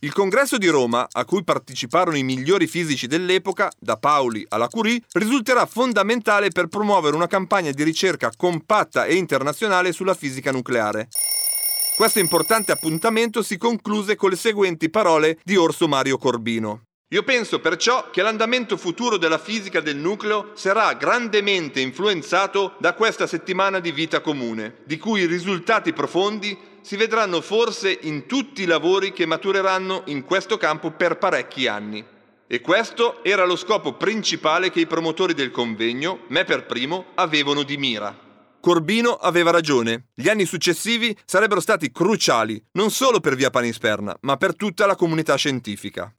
Il 0.00 0.12
congresso 0.12 0.58
di 0.58 0.68
Roma, 0.68 1.08
a 1.10 1.24
cui 1.24 1.42
parteciparono 1.42 2.16
i 2.16 2.22
migliori 2.22 2.68
fisici 2.68 3.08
dell'epoca, 3.08 3.68
da 3.78 3.96
Pauli 3.96 4.46
alla 4.48 4.68
Curie, 4.68 5.02
risulterà 5.14 5.66
fondamentale 5.66 6.50
per 6.50 6.68
promuovere 6.68 7.16
una 7.16 7.26
campagna 7.26 7.72
di 7.72 7.82
ricerca 7.82 8.30
compatta 8.36 9.06
e 9.06 9.16
internazionale 9.16 9.92
sulla 9.92 10.14
fisica 10.14 10.52
nucleare. 10.52 11.08
Questo 11.98 12.20
importante 12.20 12.70
appuntamento 12.70 13.42
si 13.42 13.56
concluse 13.56 14.14
con 14.14 14.30
le 14.30 14.36
seguenti 14.36 14.88
parole 14.88 15.40
di 15.42 15.56
Orso 15.56 15.88
Mario 15.88 16.16
Corbino. 16.16 16.84
Io 17.08 17.24
penso 17.24 17.58
perciò 17.58 18.10
che 18.10 18.22
l'andamento 18.22 18.76
futuro 18.76 19.16
della 19.16 19.36
fisica 19.36 19.80
del 19.80 19.96
nucleo 19.96 20.52
sarà 20.54 20.92
grandemente 20.92 21.80
influenzato 21.80 22.76
da 22.78 22.94
questa 22.94 23.26
settimana 23.26 23.80
di 23.80 23.90
vita 23.90 24.20
comune, 24.20 24.76
di 24.84 24.96
cui 24.96 25.22
i 25.22 25.26
risultati 25.26 25.92
profondi 25.92 26.56
si 26.82 26.94
vedranno 26.94 27.40
forse 27.40 27.98
in 28.02 28.26
tutti 28.26 28.62
i 28.62 28.66
lavori 28.66 29.12
che 29.12 29.26
matureranno 29.26 30.02
in 30.04 30.22
questo 30.22 30.56
campo 30.56 30.92
per 30.92 31.18
parecchi 31.18 31.66
anni. 31.66 32.04
E 32.46 32.60
questo 32.60 33.24
era 33.24 33.44
lo 33.44 33.56
scopo 33.56 33.94
principale 33.94 34.70
che 34.70 34.78
i 34.78 34.86
promotori 34.86 35.34
del 35.34 35.50
convegno, 35.50 36.20
me 36.28 36.44
per 36.44 36.64
primo, 36.64 37.06
avevano 37.16 37.64
di 37.64 37.76
mira. 37.76 38.27
Corbino 38.60 39.12
aveva 39.14 39.50
ragione. 39.50 40.08
Gli 40.14 40.28
anni 40.28 40.44
successivi 40.44 41.16
sarebbero 41.24 41.60
stati 41.60 41.90
cruciali, 41.90 42.62
non 42.72 42.90
solo 42.90 43.20
per 43.20 43.36
Via 43.36 43.50
Panisperna, 43.50 44.16
ma 44.22 44.36
per 44.36 44.56
tutta 44.56 44.86
la 44.86 44.96
comunità 44.96 45.36
scientifica. 45.36 46.14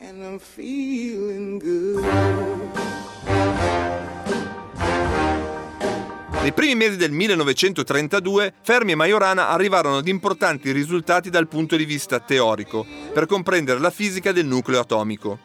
Nei 6.41 6.53
primi 6.53 6.75
mesi 6.75 6.95
del 6.95 7.11
1932 7.11 8.53
Fermi 8.61 8.93
e 8.93 8.95
Majorana 8.95 9.49
arrivarono 9.49 9.97
ad 9.97 10.07
importanti 10.07 10.71
risultati 10.71 11.29
dal 11.29 11.49
punto 11.49 11.75
di 11.75 11.83
vista 11.83 12.21
teorico 12.21 12.85
per 13.13 13.25
comprendere 13.25 13.79
la 13.79 13.89
fisica 13.89 14.31
del 14.31 14.45
nucleo 14.45 14.79
atomico. 14.79 15.39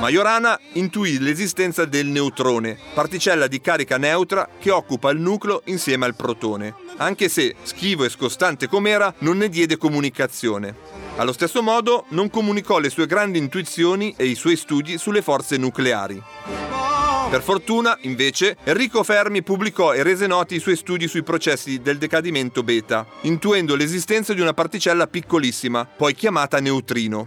Majorana 0.00 0.58
intuì 0.72 1.20
l'esistenza 1.20 1.84
del 1.84 2.06
neutrone, 2.06 2.76
particella 2.94 3.46
di 3.46 3.60
carica 3.60 3.96
neutra 3.96 4.48
che 4.58 4.72
occupa 4.72 5.10
il 5.10 5.20
nucleo 5.20 5.62
insieme 5.66 6.04
al 6.04 6.16
protone, 6.16 6.74
anche 6.96 7.28
se, 7.28 7.54
schivo 7.62 8.04
e 8.04 8.08
scostante 8.08 8.66
com'era, 8.66 9.14
non 9.18 9.36
ne 9.36 9.48
diede 9.48 9.76
comunicazione. 9.76 10.74
Allo 11.16 11.32
stesso 11.32 11.62
modo 11.62 12.06
non 12.08 12.28
comunicò 12.28 12.78
le 12.80 12.90
sue 12.90 13.06
grandi 13.06 13.38
intuizioni 13.38 14.14
e 14.16 14.26
i 14.26 14.34
suoi 14.34 14.56
studi 14.56 14.98
sulle 14.98 15.22
forze 15.22 15.56
nucleari. 15.58 16.22
Per 17.34 17.42
fortuna, 17.42 17.98
invece, 18.02 18.56
Enrico 18.62 19.02
Fermi 19.02 19.42
pubblicò 19.42 19.92
e 19.92 20.04
rese 20.04 20.28
noti 20.28 20.54
i 20.54 20.60
suoi 20.60 20.76
studi 20.76 21.08
sui 21.08 21.24
processi 21.24 21.80
del 21.80 21.98
decadimento 21.98 22.62
beta, 22.62 23.04
intuendo 23.22 23.74
l'esistenza 23.74 24.32
di 24.34 24.40
una 24.40 24.52
particella 24.52 25.08
piccolissima, 25.08 25.84
poi 25.84 26.14
chiamata 26.14 26.60
neutrino. 26.60 27.26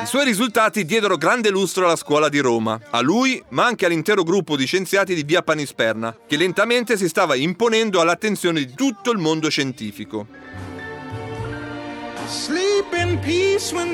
I 0.00 0.06
suoi 0.06 0.24
risultati 0.24 0.84
diedero 0.84 1.16
grande 1.16 1.50
lustro 1.50 1.86
alla 1.86 1.96
scuola 1.96 2.28
di 2.28 2.38
Roma, 2.38 2.80
a 2.90 3.00
lui, 3.00 3.42
ma 3.48 3.64
anche 3.66 3.86
all'intero 3.86 4.22
gruppo 4.22 4.54
di 4.54 4.66
scienziati 4.66 5.16
di 5.16 5.24
Via 5.24 5.42
Panisperna, 5.42 6.16
che 6.24 6.36
lentamente 6.36 6.96
si 6.96 7.08
stava 7.08 7.34
imponendo 7.34 8.00
all'attenzione 8.00 8.64
di 8.64 8.72
tutto 8.72 9.10
il 9.10 9.18
mondo 9.18 9.50
scientifico. 9.50 10.28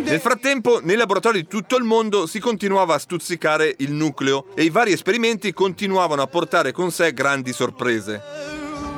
Nel 0.05 0.21
frattempo, 0.21 0.81
nei 0.83 0.97
laboratori 0.97 1.43
di 1.43 1.47
tutto 1.47 1.77
il 1.77 1.85
mondo 1.85 2.27
si 2.27 2.39
continuava 2.39 2.95
a 2.95 2.99
stuzzicare 2.99 3.75
il 3.79 3.93
nucleo 3.93 4.47
e 4.55 4.65
i 4.65 4.71
vari 4.71 4.93
esperimenti 4.93 5.53
continuavano 5.53 6.23
a 6.23 6.27
portare 6.27 6.73
con 6.73 6.91
sé 6.91 7.13
grandi 7.13 7.53
sorprese. 7.53 8.23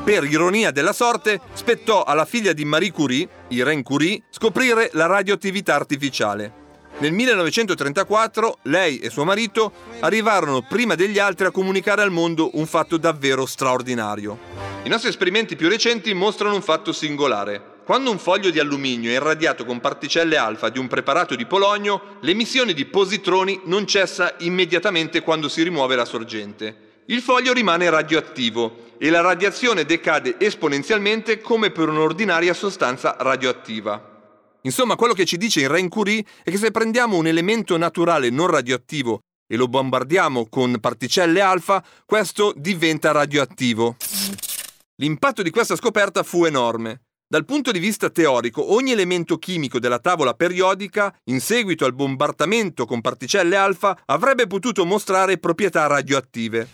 Per 0.04 0.24
ironia 0.24 0.70
della 0.70 0.92
sorte, 0.92 1.40
spettò 1.52 2.04
alla 2.04 2.24
figlia 2.24 2.52
di 2.52 2.64
Marie 2.64 2.92
Curie, 2.92 3.28
Irene 3.48 3.82
Curie, 3.82 4.22
scoprire 4.30 4.90
la 4.92 5.06
radioattività 5.06 5.74
artificiale. 5.74 6.64
Nel 6.98 7.12
1934 7.12 8.58
lei 8.62 8.98
e 8.98 9.10
suo 9.10 9.24
marito 9.24 9.72
arrivarono 10.00 10.62
prima 10.62 10.94
degli 10.94 11.18
altri 11.18 11.46
a 11.46 11.50
comunicare 11.50 12.02
al 12.02 12.10
mondo 12.10 12.50
un 12.54 12.66
fatto 12.66 12.96
davvero 12.96 13.46
straordinario. 13.46 14.38
I 14.84 14.88
nostri 14.88 15.10
esperimenti 15.10 15.56
più 15.56 15.68
recenti 15.68 16.14
mostrano 16.14 16.54
un 16.54 16.62
fatto 16.62 16.92
singolare. 16.92 17.74
Quando 17.86 18.10
un 18.10 18.18
foglio 18.18 18.50
di 18.50 18.58
alluminio 18.58 19.10
è 19.10 19.14
irradiato 19.14 19.64
con 19.64 19.78
particelle 19.78 20.36
alfa 20.36 20.70
di 20.70 20.80
un 20.80 20.88
preparato 20.88 21.36
di 21.36 21.46
polonio, 21.46 22.16
l'emissione 22.22 22.72
di 22.72 22.84
positroni 22.84 23.60
non 23.66 23.86
cessa 23.86 24.34
immediatamente 24.40 25.20
quando 25.20 25.48
si 25.48 25.62
rimuove 25.62 25.94
la 25.94 26.04
sorgente. 26.04 27.02
Il 27.06 27.20
foglio 27.20 27.52
rimane 27.52 27.88
radioattivo 27.88 28.94
e 28.98 29.08
la 29.08 29.20
radiazione 29.20 29.84
decade 29.84 30.34
esponenzialmente 30.40 31.40
come 31.40 31.70
per 31.70 31.88
un'ordinaria 31.88 32.54
sostanza 32.54 33.14
radioattiva. 33.20 34.58
Insomma, 34.62 34.96
quello 34.96 35.14
che 35.14 35.24
ci 35.24 35.36
dice 35.36 35.60
in 35.60 35.68
Rein 35.68 35.88
Curie 35.88 36.24
è 36.42 36.50
che 36.50 36.56
se 36.56 36.72
prendiamo 36.72 37.16
un 37.16 37.28
elemento 37.28 37.76
naturale 37.76 38.30
non 38.30 38.48
radioattivo 38.48 39.20
e 39.46 39.54
lo 39.54 39.68
bombardiamo 39.68 40.48
con 40.48 40.80
particelle 40.80 41.40
alfa, 41.40 41.84
questo 42.04 42.52
diventa 42.56 43.12
radioattivo. 43.12 43.94
L'impatto 44.96 45.42
di 45.42 45.50
questa 45.50 45.76
scoperta 45.76 46.24
fu 46.24 46.46
enorme. 46.46 47.02
Dal 47.28 47.44
punto 47.44 47.72
di 47.72 47.80
vista 47.80 48.08
teorico, 48.08 48.72
ogni 48.72 48.92
elemento 48.92 49.36
chimico 49.36 49.80
della 49.80 49.98
tavola 49.98 50.34
periodica, 50.34 51.12
in 51.24 51.40
seguito 51.40 51.84
al 51.84 51.92
bombardamento 51.92 52.86
con 52.86 53.00
particelle 53.00 53.56
alfa, 53.56 53.98
avrebbe 54.04 54.46
potuto 54.46 54.84
mostrare 54.84 55.36
proprietà 55.38 55.88
radioattive. 55.88 56.68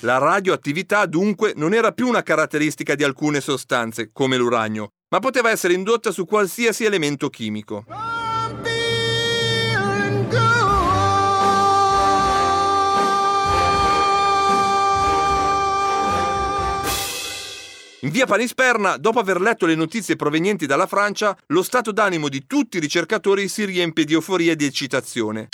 La 0.00 0.18
radioattività 0.18 1.06
dunque 1.06 1.52
non 1.54 1.74
era 1.74 1.92
più 1.92 2.08
una 2.08 2.24
caratteristica 2.24 2.96
di 2.96 3.04
alcune 3.04 3.40
sostanze, 3.40 4.10
come 4.12 4.36
l'uranio, 4.36 4.88
ma 5.10 5.20
poteva 5.20 5.48
essere 5.50 5.74
indotta 5.74 6.10
su 6.10 6.24
qualsiasi 6.24 6.84
elemento 6.84 7.30
chimico. 7.30 7.84
In 18.04 18.10
via 18.10 18.26
Panisperna, 18.26 18.98
dopo 18.98 19.18
aver 19.18 19.40
letto 19.40 19.64
le 19.64 19.74
notizie 19.74 20.14
provenienti 20.14 20.66
dalla 20.66 20.86
Francia, 20.86 21.34
lo 21.46 21.62
stato 21.62 21.90
d'animo 21.90 22.28
di 22.28 22.46
tutti 22.46 22.76
i 22.76 22.80
ricercatori 22.80 23.48
si 23.48 23.64
riempie 23.64 24.04
di 24.04 24.12
euforia 24.12 24.52
e 24.52 24.56
di 24.56 24.66
eccitazione. 24.66 25.48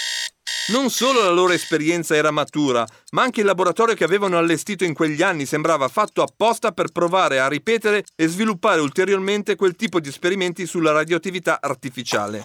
Non 0.73 0.91
solo 0.91 1.23
la 1.23 1.31
loro 1.31 1.53
esperienza 1.53 2.17
era 2.17 2.33
matura, 2.33 2.85
ma 3.13 3.23
anche 3.23 3.39
il 3.39 3.47
laboratorio 3.47 3.95
che 3.95 4.03
avevano 4.03 4.37
allestito 4.37 4.83
in 4.83 4.95
quegli 4.95 5.23
anni 5.23 5.47
sembrava 5.47 5.87
fatto 5.87 6.23
apposta 6.23 6.73
per 6.73 6.91
provare 6.91 7.39
a 7.39 7.47
ripetere 7.47 8.03
e 8.17 8.27
sviluppare 8.27 8.81
ulteriormente 8.81 9.55
quel 9.55 9.77
tipo 9.77 10.01
di 10.01 10.09
esperimenti 10.09 10.67
sulla 10.67 10.91
radioattività 10.91 11.61
artificiale. 11.61 12.45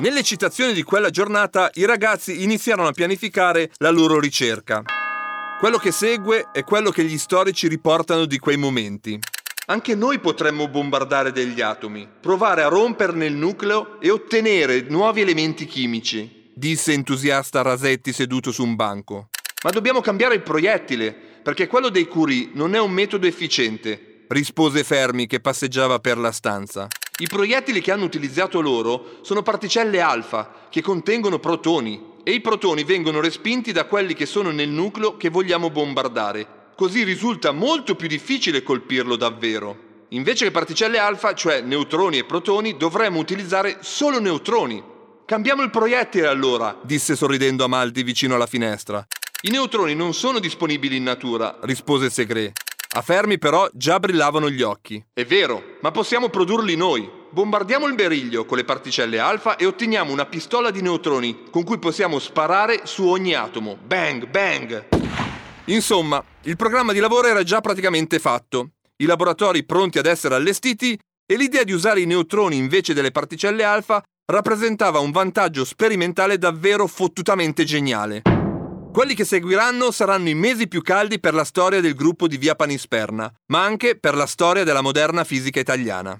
Nell'eccitazione 0.00 0.72
di 0.72 0.82
quella 0.82 1.10
giornata 1.10 1.70
i 1.74 1.84
ragazzi 1.84 2.42
iniziarono 2.42 2.88
a 2.88 2.92
pianificare 2.92 3.70
la 3.76 3.90
loro 3.90 4.18
ricerca. 4.18 4.82
Quello 5.58 5.78
che 5.78 5.90
segue 5.90 6.50
è 6.52 6.62
quello 6.62 6.90
che 6.90 7.02
gli 7.02 7.18
storici 7.18 7.66
riportano 7.66 8.26
di 8.26 8.38
quei 8.38 8.56
momenti. 8.56 9.18
Anche 9.66 9.96
noi 9.96 10.20
potremmo 10.20 10.68
bombardare 10.68 11.32
degli 11.32 11.60
atomi, 11.60 12.08
provare 12.20 12.62
a 12.62 12.68
romperne 12.68 13.26
il 13.26 13.34
nucleo 13.34 14.00
e 14.00 14.08
ottenere 14.08 14.82
nuovi 14.82 15.22
elementi 15.22 15.66
chimici, 15.66 16.52
disse 16.54 16.92
entusiasta 16.92 17.62
Rasetti 17.62 18.12
seduto 18.12 18.52
su 18.52 18.62
un 18.62 18.76
banco. 18.76 19.30
Ma 19.64 19.70
dobbiamo 19.70 20.00
cambiare 20.00 20.36
il 20.36 20.42
proiettile, 20.42 21.12
perché 21.12 21.66
quello 21.66 21.88
dei 21.88 22.06
Curie 22.06 22.50
non 22.52 22.76
è 22.76 22.80
un 22.80 22.92
metodo 22.92 23.26
efficiente, 23.26 24.26
rispose 24.28 24.84
Fermi 24.84 25.26
che 25.26 25.40
passeggiava 25.40 25.98
per 25.98 26.18
la 26.18 26.30
stanza. 26.30 26.86
I 27.18 27.26
proiettili 27.26 27.80
che 27.80 27.90
hanno 27.90 28.04
utilizzato 28.04 28.60
loro 28.60 29.18
sono 29.22 29.42
particelle 29.42 30.00
alfa 30.00 30.68
che 30.70 30.82
contengono 30.82 31.40
protoni 31.40 32.07
e 32.22 32.32
i 32.32 32.40
protoni 32.40 32.84
vengono 32.84 33.20
respinti 33.20 33.72
da 33.72 33.86
quelli 33.86 34.14
che 34.14 34.26
sono 34.26 34.50
nel 34.50 34.68
nucleo 34.68 35.16
che 35.16 35.30
vogliamo 35.30 35.70
bombardare. 35.70 36.46
Così 36.76 37.02
risulta 37.02 37.52
molto 37.52 37.96
più 37.96 38.06
difficile 38.08 38.62
colpirlo 38.62 39.16
davvero. 39.16 39.86
Invece 40.10 40.46
che 40.46 40.50
particelle 40.50 40.98
alfa, 40.98 41.34
cioè 41.34 41.60
neutroni 41.60 42.18
e 42.18 42.24
protoni, 42.24 42.76
dovremmo 42.76 43.18
utilizzare 43.18 43.78
solo 43.80 44.20
neutroni. 44.20 44.82
Cambiamo 45.26 45.62
il 45.62 45.70
proiettile 45.70 46.26
allora, 46.26 46.78
disse 46.82 47.14
sorridendo 47.14 47.64
Amaldi 47.64 48.02
vicino 48.02 48.34
alla 48.34 48.46
finestra. 48.46 49.06
I 49.42 49.50
neutroni 49.50 49.94
non 49.94 50.14
sono 50.14 50.38
disponibili 50.38 50.96
in 50.96 51.02
natura, 51.02 51.58
rispose 51.62 52.10
Segre. 52.10 52.52
A 52.96 53.02
Fermi 53.02 53.38
però 53.38 53.68
già 53.74 54.00
brillavano 54.00 54.48
gli 54.48 54.62
occhi. 54.62 55.04
È 55.12 55.24
vero, 55.24 55.76
ma 55.82 55.90
possiamo 55.90 56.30
produrli 56.30 56.74
noi. 56.74 57.17
Bombardiamo 57.30 57.86
il 57.86 57.94
beriglio 57.94 58.46
con 58.46 58.56
le 58.56 58.64
particelle 58.64 59.18
alfa 59.18 59.56
e 59.56 59.66
otteniamo 59.66 60.10
una 60.10 60.24
pistola 60.24 60.70
di 60.70 60.80
neutroni 60.80 61.44
con 61.50 61.62
cui 61.62 61.78
possiamo 61.78 62.18
sparare 62.18 62.80
su 62.84 63.06
ogni 63.06 63.34
atomo. 63.34 63.76
Bang, 63.84 64.26
bang! 64.26 64.86
Insomma, 65.66 66.24
il 66.44 66.56
programma 66.56 66.94
di 66.94 66.98
lavoro 66.98 67.28
era 67.28 67.42
già 67.42 67.60
praticamente 67.60 68.18
fatto, 68.18 68.70
i 68.96 69.04
laboratori 69.04 69.64
pronti 69.64 69.98
ad 69.98 70.06
essere 70.06 70.36
allestiti 70.36 70.98
e 71.30 71.36
l'idea 71.36 71.64
di 71.64 71.72
usare 71.72 72.00
i 72.00 72.06
neutroni 72.06 72.56
invece 72.56 72.94
delle 72.94 73.10
particelle 73.10 73.62
alfa 73.62 74.02
rappresentava 74.24 74.98
un 74.98 75.10
vantaggio 75.10 75.66
sperimentale 75.66 76.38
davvero 76.38 76.86
fottutamente 76.86 77.64
geniale. 77.64 78.22
Quelli 78.90 79.14
che 79.14 79.24
seguiranno 79.24 79.90
saranno 79.90 80.30
i 80.30 80.34
mesi 80.34 80.66
più 80.66 80.80
caldi 80.80 81.20
per 81.20 81.34
la 81.34 81.44
storia 81.44 81.82
del 81.82 81.94
gruppo 81.94 82.26
di 82.26 82.38
Via 82.38 82.54
Panisperna, 82.54 83.30
ma 83.52 83.62
anche 83.62 83.98
per 83.98 84.14
la 84.14 84.26
storia 84.26 84.64
della 84.64 84.80
moderna 84.80 85.24
fisica 85.24 85.60
italiana. 85.60 86.18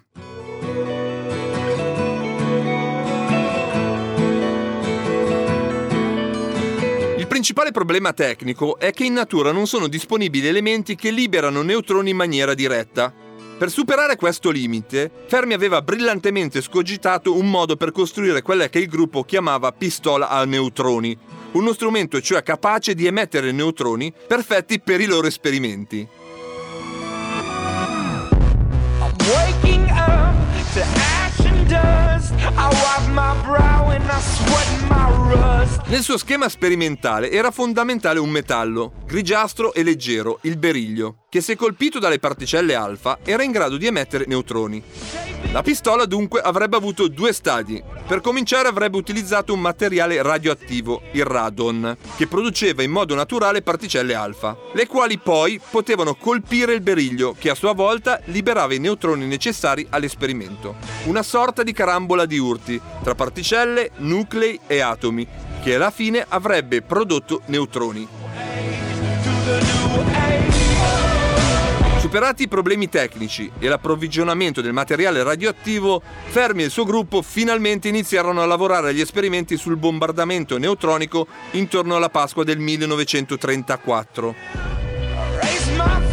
Principale 7.38 7.70
problema 7.70 8.12
tecnico 8.12 8.80
è 8.80 8.90
che 8.90 9.04
in 9.04 9.12
natura 9.12 9.52
non 9.52 9.68
sono 9.68 9.86
disponibili 9.86 10.48
elementi 10.48 10.96
che 10.96 11.12
liberano 11.12 11.62
neutroni 11.62 12.10
in 12.10 12.16
maniera 12.16 12.52
diretta. 12.52 13.14
Per 13.56 13.70
superare 13.70 14.16
questo 14.16 14.50
limite, 14.50 15.08
Fermi 15.28 15.54
aveva 15.54 15.80
brillantemente 15.80 16.60
scogitato 16.60 17.36
un 17.36 17.48
modo 17.48 17.76
per 17.76 17.92
costruire 17.92 18.42
quella 18.42 18.68
che 18.68 18.80
il 18.80 18.88
gruppo 18.88 19.22
chiamava 19.22 19.70
pistola 19.70 20.30
a 20.30 20.44
neutroni, 20.44 21.16
uno 21.52 21.72
strumento 21.72 22.20
cioè 22.20 22.42
capace 22.42 22.96
di 22.96 23.06
emettere 23.06 23.52
neutroni 23.52 24.12
perfetti 24.26 24.80
per 24.80 25.00
i 25.00 25.06
loro 25.06 25.28
esperimenti. 25.28 26.08
waking 29.28 29.86
up 29.90 30.34
to 30.74 31.07
Nel 35.88 36.02
suo 36.02 36.18
schema 36.18 36.48
sperimentale 36.48 37.30
era 37.30 37.50
fondamentale 37.50 38.18
un 38.18 38.30
metallo, 38.30 38.92
grigiastro 39.06 39.72
e 39.72 39.82
leggero, 39.82 40.38
il 40.42 40.56
beriglio, 40.56 41.24
che 41.28 41.40
se 41.40 41.56
colpito 41.56 41.98
dalle 41.98 42.18
particelle 42.18 42.74
alfa 42.74 43.18
era 43.24 43.42
in 43.42 43.50
grado 43.50 43.76
di 43.76 43.86
emettere 43.86 44.24
neutroni. 44.26 44.82
La 45.50 45.62
pistola 45.62 46.04
dunque 46.04 46.40
avrebbe 46.40 46.76
avuto 46.76 47.08
due 47.08 47.32
stadi. 47.32 47.82
Per 48.06 48.20
cominciare 48.20 48.68
avrebbe 48.68 48.98
utilizzato 48.98 49.54
un 49.54 49.60
materiale 49.60 50.20
radioattivo, 50.20 51.00
il 51.12 51.24
radon, 51.24 51.96
che 52.16 52.26
produceva 52.26 52.82
in 52.82 52.90
modo 52.90 53.14
naturale 53.14 53.62
particelle 53.62 54.14
alfa, 54.14 54.54
le 54.74 54.86
quali 54.86 55.16
poi 55.16 55.58
potevano 55.70 56.16
colpire 56.16 56.74
il 56.74 56.82
beriglio, 56.82 57.34
che 57.38 57.48
a 57.48 57.54
sua 57.54 57.72
volta 57.72 58.20
liberava 58.26 58.74
i 58.74 58.78
neutroni 58.78 59.24
necessari 59.24 59.86
all'esperimento. 59.88 60.76
Una 61.04 61.22
sorta 61.22 61.62
di 61.62 61.72
carambola 61.72 62.26
di 62.26 62.36
urti 62.36 62.78
tra 63.02 63.14
particelle, 63.14 63.92
nuclei 63.96 64.60
e 64.66 64.80
atomi, 64.80 65.26
che 65.62 65.76
alla 65.76 65.90
fine 65.90 66.26
avrebbe 66.28 66.82
prodotto 66.82 67.40
neutroni. 67.46 68.06
Superati 72.08 72.44
i 72.44 72.48
problemi 72.48 72.88
tecnici 72.88 73.52
e 73.58 73.68
l'approvvigionamento 73.68 74.62
del 74.62 74.72
materiale 74.72 75.22
radioattivo, 75.22 76.00
Fermi 76.28 76.62
e 76.62 76.64
il 76.64 76.70
suo 76.70 76.86
gruppo 76.86 77.20
finalmente 77.20 77.88
iniziarono 77.88 78.40
a 78.40 78.46
lavorare 78.46 78.88
agli 78.88 79.00
esperimenti 79.02 79.58
sul 79.58 79.76
bombardamento 79.76 80.56
neutronico 80.56 81.26
intorno 81.50 81.96
alla 81.96 82.08
Pasqua 82.08 82.44
del 82.44 82.60
1934. 82.60 84.34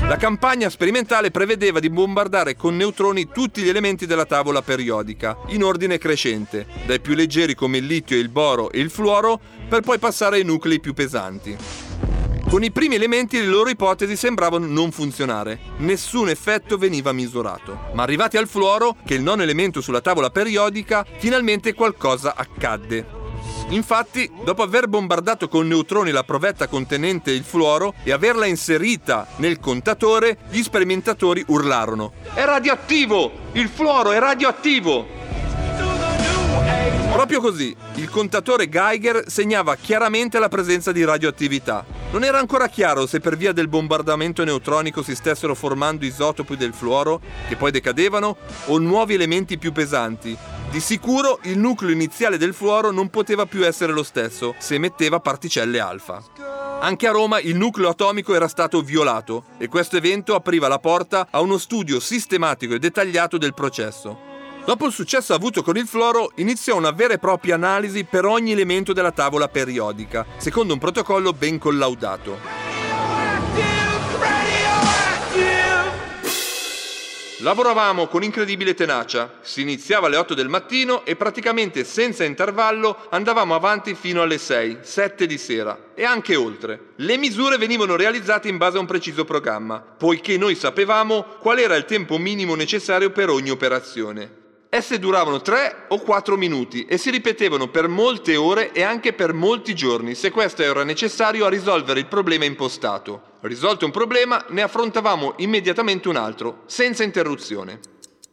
La 0.01 0.17
campagna 0.17 0.69
sperimentale 0.69 1.31
prevedeva 1.31 1.79
di 1.79 1.89
bombardare 1.89 2.57
con 2.57 2.75
neutroni 2.75 3.29
tutti 3.29 3.61
gli 3.61 3.69
elementi 3.69 4.05
della 4.05 4.25
tavola 4.25 4.61
periodica, 4.61 5.37
in 5.47 5.63
ordine 5.63 5.97
crescente, 5.97 6.67
dai 6.85 6.99
più 6.99 7.13
leggeri 7.13 7.55
come 7.55 7.77
il 7.77 7.85
litio, 7.85 8.17
il 8.17 8.27
boro 8.27 8.69
e 8.69 8.81
il 8.81 8.89
fluoro, 8.89 9.39
per 9.69 9.79
poi 9.79 9.97
passare 9.97 10.35
ai 10.35 10.43
nuclei 10.43 10.81
più 10.81 10.93
pesanti. 10.93 11.84
Con 12.55 12.63
i 12.63 12.71
primi 12.71 12.95
elementi 12.95 13.37
le 13.37 13.47
loro 13.47 13.69
ipotesi 13.69 14.15
sembravano 14.15 14.65
non 14.65 14.89
funzionare, 14.93 15.59
nessun 15.79 16.29
effetto 16.29 16.77
veniva 16.77 17.11
misurato. 17.11 17.89
Ma 17.91 18.03
arrivati 18.03 18.37
al 18.37 18.47
fluoro, 18.47 18.95
che 19.05 19.13
è 19.13 19.17
il 19.17 19.23
nono 19.23 19.41
elemento 19.41 19.81
sulla 19.81 19.99
tavola 19.99 20.29
periodica, 20.29 21.05
finalmente 21.17 21.73
qualcosa 21.73 22.33
accadde. 22.33 23.05
Infatti, 23.71 24.31
dopo 24.45 24.61
aver 24.61 24.87
bombardato 24.87 25.49
con 25.49 25.67
neutroni 25.67 26.11
la 26.11 26.23
provetta 26.23 26.69
contenente 26.69 27.31
il 27.31 27.43
fluoro 27.43 27.93
e 28.03 28.13
averla 28.13 28.45
inserita 28.45 29.27
nel 29.39 29.59
contatore, 29.59 30.37
gli 30.49 30.63
sperimentatori 30.63 31.43
urlarono: 31.47 32.13
È 32.33 32.45
radioattivo! 32.45 33.33
Il 33.51 33.67
fluoro 33.67 34.13
è 34.13 34.19
radioattivo! 34.19 35.05
Proprio 37.15 37.39
così, 37.39 37.73
il 37.93 38.09
contatore 38.09 38.67
Geiger 38.67 39.23
segnava 39.27 39.77
chiaramente 39.77 40.37
la 40.37 40.49
presenza 40.49 40.91
di 40.91 41.05
radioattività. 41.05 41.85
Non 42.11 42.25
era 42.25 42.39
ancora 42.39 42.67
chiaro 42.67 43.07
se 43.07 43.21
per 43.21 43.37
via 43.37 43.53
del 43.53 43.69
bombardamento 43.69 44.43
neutronico 44.43 45.01
si 45.01 45.15
stessero 45.15 45.55
formando 45.55 46.03
isotopi 46.03 46.57
del 46.57 46.73
fluoro, 46.73 47.21
che 47.47 47.55
poi 47.55 47.71
decadevano, 47.71 48.35
o 48.65 48.77
nuovi 48.79 49.13
elementi 49.13 49.57
più 49.57 49.71
pesanti. 49.71 50.37
Di 50.69 50.79
sicuro 50.81 51.39
il 51.43 51.57
nucleo 51.57 51.91
iniziale 51.91 52.37
del 52.37 52.53
fluoro 52.53 52.91
non 52.91 53.09
poteva 53.09 53.45
più 53.45 53.65
essere 53.65 53.93
lo 53.93 54.03
stesso 54.03 54.53
se 54.57 54.75
emetteva 54.75 55.21
particelle 55.21 55.79
alfa. 55.79 56.21
Anche 56.81 57.07
a 57.07 57.11
Roma 57.11 57.39
il 57.39 57.55
nucleo 57.55 57.87
atomico 57.87 58.35
era 58.35 58.49
stato 58.49 58.81
violato 58.81 59.45
e 59.57 59.69
questo 59.69 59.95
evento 59.95 60.35
apriva 60.35 60.67
la 60.67 60.79
porta 60.79 61.27
a 61.31 61.39
uno 61.39 61.57
studio 61.59 62.01
sistematico 62.01 62.73
e 62.73 62.79
dettagliato 62.79 63.37
del 63.37 63.53
processo. 63.53 64.34
Dopo 64.65 64.87
il 64.87 64.93
successo 64.93 65.35
avuto 65.35 65.61
con 65.61 65.77
il 65.77 65.85
fluoro, 65.85 66.31
iniziò 66.37 66.75
una 66.75 66.89
vera 66.89 67.13
e 67.13 67.19
propria 67.19 67.53
analisi 67.53 68.03
per 68.03 68.25
ogni 68.25 68.51
elemento 68.51 68.93
della 68.93 69.11
tavola 69.11 69.47
periodica, 69.47 70.25
secondo 70.37 70.73
un 70.73 70.79
protocollo 70.79 71.33
ben 71.33 71.59
collaudato. 71.59 72.63
Lavoravamo 77.39 78.07
con 78.07 78.23
incredibile 78.23 78.73
tenacia. 78.73 79.37
Si 79.41 79.61
iniziava 79.61 80.07
alle 80.07 80.17
8 80.17 80.33
del 80.33 80.49
mattino 80.49 81.05
e 81.05 81.15
praticamente 81.15 81.83
senza 81.83 82.23
intervallo 82.23 83.05
andavamo 83.11 83.53
avanti 83.53 83.93
fino 83.93 84.23
alle 84.23 84.39
6, 84.39 84.79
7 84.81 85.27
di 85.27 85.37
sera 85.37 85.91
e 85.93 86.03
anche 86.05 86.35
oltre. 86.35 86.93
Le 86.95 87.17
misure 87.17 87.57
venivano 87.57 87.95
realizzate 87.95 88.47
in 88.47 88.57
base 88.57 88.77
a 88.77 88.79
un 88.79 88.87
preciso 88.87 89.25
programma, 89.25 89.79
poiché 89.79 90.39
noi 90.39 90.55
sapevamo 90.55 91.23
qual 91.39 91.59
era 91.59 91.75
il 91.75 91.85
tempo 91.85 92.17
minimo 92.17 92.55
necessario 92.55 93.11
per 93.11 93.29
ogni 93.29 93.51
operazione. 93.51 94.44
Esse 94.75 94.99
duravano 94.99 95.41
3 95.41 95.85
o 95.87 96.01
4 96.01 96.35
minuti 96.35 96.83
e 96.83 96.97
si 96.97 97.09
ripetevano 97.09 97.69
per 97.69 97.87
molte 97.87 98.35
ore 98.35 98.73
e 98.73 98.83
anche 98.83 99.13
per 99.13 99.31
molti 99.31 99.73
giorni 99.73 100.15
se 100.15 100.31
questo 100.31 100.63
era 100.63 100.83
necessario 100.83 101.45
a 101.45 101.49
risolvere 101.49 102.01
il 102.01 102.07
problema 102.07 102.43
impostato. 102.43 103.37
Risolto 103.39 103.85
un 103.85 103.91
problema, 103.91 104.45
ne 104.49 104.61
affrontavamo 104.61 105.35
immediatamente 105.37 106.09
un 106.09 106.17
altro, 106.17 106.63
senza 106.65 107.03
interruzione. 107.03 107.79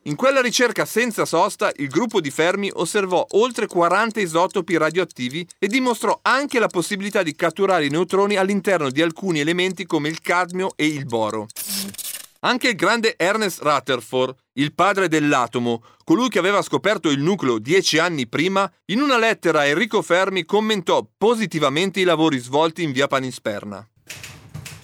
In 0.07 0.17
quella 0.17 0.41
ricerca 0.41 0.85
senza 0.85 1.27
sosta, 1.27 1.71
il 1.77 1.87
gruppo 1.87 2.21
di 2.21 2.33
Fermi 2.33 2.73
osservò 2.75 3.25
oltre 3.35 3.69
40 3.69 4.19
isotopi 4.19 4.77
radioattivi 4.77 5.47
e 5.61 5.69
dimostrò 5.69 6.19
anche 6.23 6.59
la 6.59 6.67
possibilità 6.67 7.23
di 7.23 7.37
catturare 7.37 7.87
i 7.87 7.91
neutroni 7.91 8.35
all'interno 8.35 8.91
di 8.91 9.01
alcuni 9.01 9.39
elementi 9.39 9.87
come 9.87 10.09
il 10.09 10.21
cadmio 10.21 10.73
e 10.75 10.87
il 10.87 11.05
boro. 11.05 11.47
Anche 12.45 12.71
il 12.71 12.75
grande 12.75 13.15
Ernest 13.17 13.63
Rutherford, 13.63 14.35
il 14.55 14.75
padre 14.75 15.07
dell'atomo, 15.07 15.85
colui 16.03 16.29
che 16.29 16.41
aveva 16.41 16.61
scoperto 16.61 17.09
il 17.09 17.21
nucleo 17.21 17.61
dieci 17.61 17.99
anni 17.99 18.27
prima, 18.27 18.69
in 18.87 19.01
una 19.01 19.17
lettera 19.17 19.61
a 19.61 19.67
Enrico 19.67 20.03
Fermi 20.03 20.45
commentò 20.45 21.07
positivamente 21.17 22.01
i 22.01 22.05
lavori 22.05 22.39
svolti 22.39 22.83
in 22.83 22.91
via 22.91 23.07
Panisperna. 23.07 23.87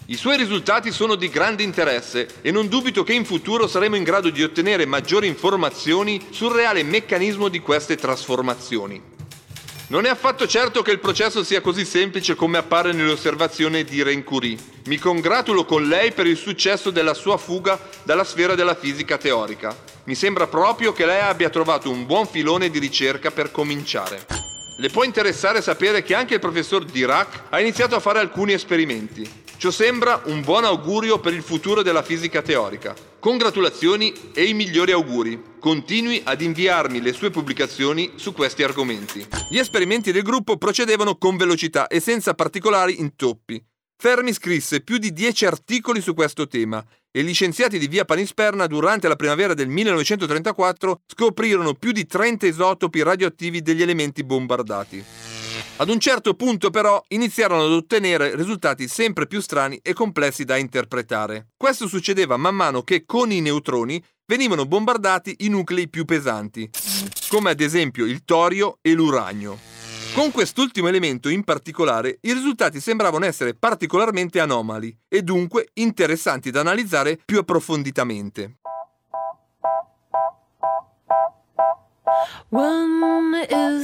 I 0.06 0.16
suoi 0.16 0.36
risultati 0.36 0.92
sono 0.92 1.16
di 1.16 1.28
grande 1.28 1.64
interesse 1.64 2.28
e 2.42 2.52
non 2.52 2.68
dubito 2.68 3.02
che 3.02 3.12
in 3.12 3.24
futuro 3.24 3.66
saremo 3.66 3.96
in 3.96 4.04
grado 4.04 4.30
di 4.30 4.44
ottenere 4.44 4.86
maggiori 4.86 5.26
informazioni 5.26 6.28
sul 6.30 6.52
reale 6.52 6.84
meccanismo 6.84 7.48
di 7.48 7.58
queste 7.58 7.96
trasformazioni. 7.96 9.17
Non 9.90 10.04
è 10.04 10.10
affatto 10.10 10.46
certo 10.46 10.82
che 10.82 10.90
il 10.90 10.98
processo 10.98 11.42
sia 11.42 11.62
così 11.62 11.86
semplice 11.86 12.34
come 12.34 12.58
appare 12.58 12.92
nell'osservazione 12.92 13.84
di 13.84 14.02
Rencurie. 14.02 14.58
Mi 14.84 14.98
congratulo 14.98 15.64
con 15.64 15.88
lei 15.88 16.12
per 16.12 16.26
il 16.26 16.36
successo 16.36 16.90
della 16.90 17.14
sua 17.14 17.38
fuga 17.38 17.80
dalla 18.02 18.24
sfera 18.24 18.54
della 18.54 18.74
fisica 18.74 19.16
teorica. 19.16 19.74
Mi 20.04 20.14
sembra 20.14 20.46
proprio 20.46 20.92
che 20.92 21.06
lei 21.06 21.22
abbia 21.22 21.48
trovato 21.48 21.90
un 21.90 22.04
buon 22.04 22.26
filone 22.26 22.68
di 22.68 22.78
ricerca 22.78 23.30
per 23.30 23.50
cominciare. 23.50 24.26
Le 24.76 24.90
può 24.90 25.04
interessare 25.04 25.62
sapere 25.62 26.02
che 26.02 26.14
anche 26.14 26.34
il 26.34 26.40
professor 26.40 26.84
Dirac 26.84 27.44
ha 27.48 27.58
iniziato 27.58 27.96
a 27.96 28.00
fare 28.00 28.18
alcuni 28.18 28.52
esperimenti. 28.52 29.46
Ciò 29.58 29.72
sembra 29.72 30.22
un 30.26 30.40
buon 30.42 30.62
augurio 30.62 31.18
per 31.18 31.34
il 31.34 31.42
futuro 31.42 31.82
della 31.82 32.04
fisica 32.04 32.42
teorica. 32.42 32.94
Congratulazioni 33.18 34.14
e 34.32 34.44
i 34.44 34.54
migliori 34.54 34.92
auguri. 34.92 35.56
Continui 35.58 36.20
ad 36.22 36.42
inviarmi 36.42 37.00
le 37.00 37.12
sue 37.12 37.30
pubblicazioni 37.30 38.12
su 38.14 38.32
questi 38.32 38.62
argomenti. 38.62 39.26
Gli 39.50 39.58
esperimenti 39.58 40.12
del 40.12 40.22
gruppo 40.22 40.58
procedevano 40.58 41.16
con 41.16 41.36
velocità 41.36 41.88
e 41.88 41.98
senza 41.98 42.34
particolari 42.34 43.00
intoppi. 43.00 43.60
Fermi 43.96 44.32
scrisse 44.32 44.82
più 44.82 44.96
di 44.96 45.12
10 45.12 45.46
articoli 45.46 46.00
su 46.00 46.14
questo 46.14 46.46
tema 46.46 46.80
e 47.10 47.24
gli 47.24 47.34
scienziati 47.34 47.80
di 47.80 47.88
via 47.88 48.04
Panisperna 48.04 48.68
durante 48.68 49.08
la 49.08 49.16
primavera 49.16 49.54
del 49.54 49.66
1934 49.66 51.00
scoprirono 51.04 51.74
più 51.74 51.90
di 51.90 52.06
30 52.06 52.46
isotopi 52.46 53.02
radioattivi 53.02 53.60
degli 53.60 53.82
elementi 53.82 54.22
bombardati. 54.22 55.04
Ad 55.80 55.90
un 55.90 56.00
certo 56.00 56.34
punto 56.34 56.70
però 56.70 57.00
iniziarono 57.10 57.64
ad 57.64 57.70
ottenere 57.70 58.34
risultati 58.34 58.88
sempre 58.88 59.28
più 59.28 59.40
strani 59.40 59.78
e 59.80 59.92
complessi 59.92 60.44
da 60.44 60.56
interpretare. 60.56 61.50
Questo 61.56 61.86
succedeva 61.86 62.36
man 62.36 62.56
mano 62.56 62.82
che 62.82 63.04
con 63.06 63.30
i 63.30 63.40
neutroni 63.40 64.02
venivano 64.26 64.66
bombardati 64.66 65.36
i 65.38 65.48
nuclei 65.48 65.88
più 65.88 66.04
pesanti, 66.04 66.68
come 67.28 67.50
ad 67.50 67.60
esempio 67.60 68.06
il 68.06 68.24
torio 68.24 68.78
e 68.82 68.92
l'uranio. 68.92 69.56
Con 70.14 70.32
quest'ultimo 70.32 70.88
elemento 70.88 71.28
in 71.28 71.44
particolare, 71.44 72.18
i 72.22 72.32
risultati 72.32 72.80
sembravano 72.80 73.24
essere 73.24 73.54
particolarmente 73.54 74.40
anomali 74.40 74.92
e 75.06 75.22
dunque 75.22 75.68
interessanti 75.74 76.50
da 76.50 76.58
analizzare 76.58 77.20
più 77.24 77.38
approfonditamente. 77.38 78.57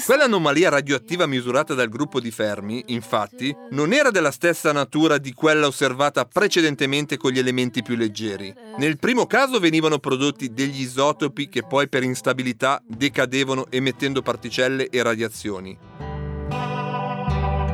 Quell'anomalia 0.05 0.71
radioattiva 0.71 1.27
misurata 1.27 1.75
dal 1.75 1.89
gruppo 1.89 2.21
di 2.21 2.31
Fermi, 2.31 2.83
infatti, 2.87 3.55
non 3.71 3.93
era 3.93 4.11
della 4.11 4.31
stessa 4.31 4.73
natura 4.73 5.19
di 5.19 5.33
quella 5.33 5.67
osservata 5.67 6.25
precedentemente 6.25 7.17
con 7.17 7.31
gli 7.33 7.39
elementi 7.39 7.83
più 7.83 7.97
leggeri. 7.97 8.55
Nel 8.79 8.99
primo 8.99 9.27
caso 9.27 9.59
venivano 9.59 9.99
prodotti 9.99 10.53
degli 10.53 10.81
isotopi 10.81 11.49
che 11.49 11.63
poi 11.65 11.89
per 11.89 12.03
instabilità 12.03 12.83
decadevano 12.87 13.67
emettendo 13.71 14.23
particelle 14.23 14.89
e 14.89 15.03
radiazioni. 15.03 15.79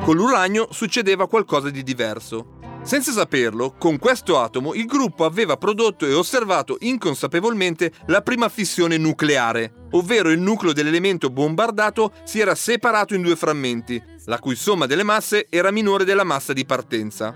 Con 0.03 0.17
l'uranio 0.17 0.69
succedeva 0.73 1.29
qualcosa 1.29 1.71
di 1.71 1.83
diverso. 1.83 2.59
Senza 2.83 3.13
saperlo, 3.13 3.75
con 3.79 3.99
questo 3.99 4.41
atomo 4.41 4.75
il 4.75 4.87
gruppo 4.87 5.25
aveva 5.25 5.57
prodotto 5.57 6.07
e 6.07 6.15
osservato 6.15 6.77
inconsapevolmente 6.81 7.93
la 8.07 8.23
prima 8.23 8.49
fissione 8.49 8.97
nucleare, 8.97 9.87
ovvero 9.93 10.31
il 10.31 10.41
nucleo 10.41 10.73
dell'elemento 10.73 11.31
bombardato 11.31 12.13
si 12.25 12.41
era 12.41 12.55
separato 12.55 13.15
in 13.15 13.23
due 13.23 13.37
frammenti, 13.37 14.03
la 14.25 14.39
cui 14.39 14.57
somma 14.57 14.87
delle 14.87 15.03
masse 15.03 15.47
era 15.51 15.71
minore 15.71 16.05
della 16.05 16.25
massa 16.25 16.53
di 16.53 16.65
partenza. 16.65 17.35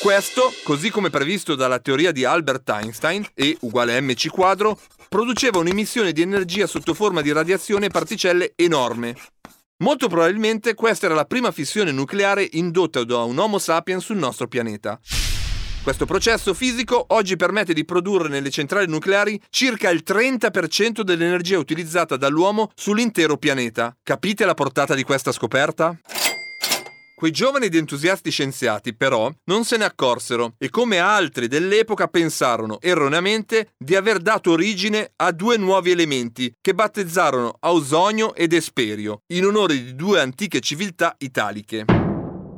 Questo, 0.00 0.52
così 0.64 0.90
come 0.90 1.10
previsto 1.10 1.54
dalla 1.54 1.78
teoria 1.78 2.10
di 2.10 2.24
Albert 2.24 2.68
Einstein, 2.70 3.26
E 3.34 3.58
uguale 3.60 4.00
mc 4.00 4.28
quadro, 4.28 4.78
produceva 5.08 5.58
un'emissione 5.58 6.12
di 6.12 6.22
energia 6.22 6.66
sotto 6.66 6.94
forma 6.94 7.20
di 7.20 7.30
radiazione 7.30 7.86
e 7.86 7.90
particelle 7.90 8.54
enorme, 8.56 9.14
Molto 9.82 10.08
probabilmente 10.08 10.74
questa 10.74 11.06
era 11.06 11.14
la 11.14 11.24
prima 11.24 11.50
fissione 11.52 11.90
nucleare 11.90 12.46
indotta 12.52 13.02
da 13.02 13.22
un 13.22 13.38
Homo 13.38 13.58
sapiens 13.58 14.04
sul 14.04 14.18
nostro 14.18 14.46
pianeta. 14.46 15.00
Questo 15.82 16.04
processo 16.04 16.52
fisico 16.52 17.02
oggi 17.08 17.36
permette 17.36 17.72
di 17.72 17.86
produrre 17.86 18.28
nelle 18.28 18.50
centrali 18.50 18.86
nucleari 18.86 19.40
circa 19.48 19.88
il 19.88 20.02
30% 20.06 21.00
dell'energia 21.00 21.58
utilizzata 21.58 22.18
dall'uomo 22.18 22.70
sull'intero 22.74 23.38
pianeta. 23.38 23.96
Capite 24.02 24.44
la 24.44 24.52
portata 24.52 24.94
di 24.94 25.02
questa 25.02 25.32
scoperta? 25.32 25.98
Quei 27.20 27.32
giovani 27.32 27.66
ed 27.66 27.74
entusiasti 27.74 28.30
scienziati, 28.30 28.96
però, 28.96 29.30
non 29.44 29.64
se 29.64 29.76
ne 29.76 29.84
accorsero 29.84 30.54
e 30.56 30.70
come 30.70 30.96
altri 31.00 31.48
dell'epoca 31.48 32.08
pensarono 32.08 32.80
erroneamente 32.80 33.74
di 33.76 33.94
aver 33.94 34.20
dato 34.20 34.52
origine 34.52 35.12
a 35.16 35.30
due 35.30 35.58
nuovi 35.58 35.90
elementi 35.90 36.50
che 36.58 36.72
battezzarono 36.72 37.58
Ausonio 37.60 38.34
ed 38.34 38.54
Esperio, 38.54 39.20
in 39.34 39.44
onore 39.44 39.74
di 39.74 39.94
due 39.94 40.18
antiche 40.18 40.60
civiltà 40.60 41.14
italiche. 41.18 41.84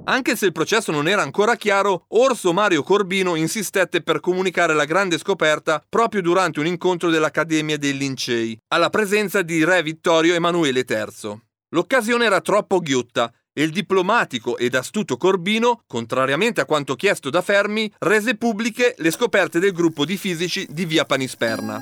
Anche 0.05 0.37
se 0.37 0.47
il 0.47 0.53
processo 0.53 0.93
non 0.93 1.09
era 1.09 1.23
ancora 1.23 1.57
chiaro, 1.57 2.05
Orso 2.11 2.53
Mario 2.53 2.85
Corbino 2.85 3.35
insistette 3.35 4.01
per 4.01 4.21
comunicare 4.21 4.75
la 4.75 4.85
grande 4.85 5.19
scoperta 5.19 5.85
proprio 5.89 6.23
durante 6.23 6.61
un 6.61 6.67
incontro 6.67 7.11
dell'Accademia 7.11 7.79
dei 7.79 7.97
Lincei, 7.97 8.57
alla 8.69 8.91
presenza 8.91 9.43
di 9.43 9.65
Re 9.65 9.83
Vittorio 9.83 10.35
Emanuele 10.35 10.85
III. 10.89 11.41
L'occasione 11.71 12.27
era 12.27 12.43
troppo 12.43 12.81
ghiotta 12.81 13.33
e 13.53 13.63
il 13.63 13.71
diplomatico 13.71 14.57
ed 14.57 14.75
astuto 14.75 15.17
Corbino, 15.17 15.83
contrariamente 15.87 16.61
a 16.61 16.65
quanto 16.65 16.97
chiesto 16.97 17.31
da 17.31 17.43
Fermi, 17.43 17.93
rese 17.99 18.37
pubbliche 18.37 18.95
le 18.99 19.11
scoperte 19.11 19.59
del 19.59 19.73
gruppo 19.73 20.05
di 20.05 20.17
fisici 20.17 20.67
di 20.71 20.85
via 20.85 21.05
Panisperna. 21.05 21.81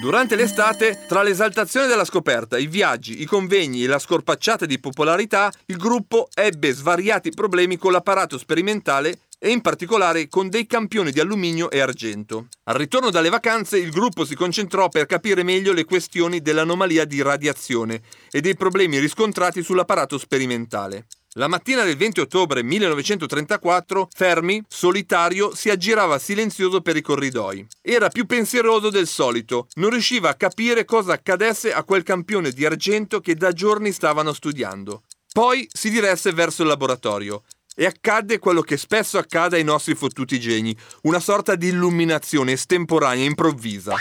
Durante 0.00 0.36
l'estate, 0.36 1.06
tra 1.08 1.22
l'esaltazione 1.22 1.88
della 1.88 2.04
scoperta, 2.04 2.56
i 2.56 2.68
viaggi, 2.68 3.20
i 3.20 3.24
convegni 3.24 3.82
e 3.82 3.88
la 3.88 3.98
scorpacciata 3.98 4.64
di 4.64 4.78
popolarità, 4.78 5.52
il 5.66 5.76
gruppo 5.76 6.28
ebbe 6.32 6.70
svariati 6.70 7.30
problemi 7.30 7.76
con 7.76 7.90
l'apparato 7.90 8.38
sperimentale 8.38 9.22
e 9.38 9.50
in 9.50 9.60
particolare 9.60 10.28
con 10.28 10.48
dei 10.48 10.66
campioni 10.66 11.12
di 11.12 11.20
alluminio 11.20 11.70
e 11.70 11.80
argento. 11.80 12.48
Al 12.64 12.76
ritorno 12.76 13.10
dalle 13.10 13.28
vacanze 13.28 13.78
il 13.78 13.90
gruppo 13.90 14.24
si 14.24 14.34
concentrò 14.34 14.88
per 14.88 15.06
capire 15.06 15.42
meglio 15.42 15.72
le 15.72 15.84
questioni 15.84 16.40
dell'anomalia 16.40 17.04
di 17.04 17.22
radiazione 17.22 18.02
e 18.30 18.40
dei 18.40 18.56
problemi 18.56 18.98
riscontrati 18.98 19.62
sull'apparato 19.62 20.18
sperimentale. 20.18 21.06
La 21.34 21.46
mattina 21.46 21.84
del 21.84 21.96
20 21.96 22.20
ottobre 22.20 22.64
1934 22.64 24.08
Fermi, 24.12 24.64
solitario, 24.66 25.54
si 25.54 25.70
aggirava 25.70 26.18
silenzioso 26.18 26.80
per 26.80 26.96
i 26.96 27.00
corridoi. 27.00 27.64
Era 27.80 28.08
più 28.08 28.26
pensieroso 28.26 28.90
del 28.90 29.06
solito, 29.06 29.68
non 29.74 29.90
riusciva 29.90 30.30
a 30.30 30.34
capire 30.34 30.84
cosa 30.84 31.12
accadesse 31.12 31.72
a 31.72 31.84
quel 31.84 32.02
campione 32.02 32.50
di 32.50 32.64
argento 32.64 33.20
che 33.20 33.36
da 33.36 33.52
giorni 33.52 33.92
stavano 33.92 34.32
studiando. 34.32 35.04
Poi 35.32 35.68
si 35.70 35.90
diresse 35.90 36.32
verso 36.32 36.62
il 36.62 36.68
laboratorio 36.68 37.44
e 37.80 37.86
accadde 37.86 38.40
quello 38.40 38.60
che 38.60 38.76
spesso 38.76 39.18
accade 39.18 39.56
ai 39.56 39.62
nostri 39.62 39.94
fottuti 39.94 40.40
geni, 40.40 40.76
una 41.02 41.20
sorta 41.20 41.54
di 41.54 41.68
illuminazione 41.68 42.50
estemporanea, 42.50 43.24
improvvisa. 43.24 43.94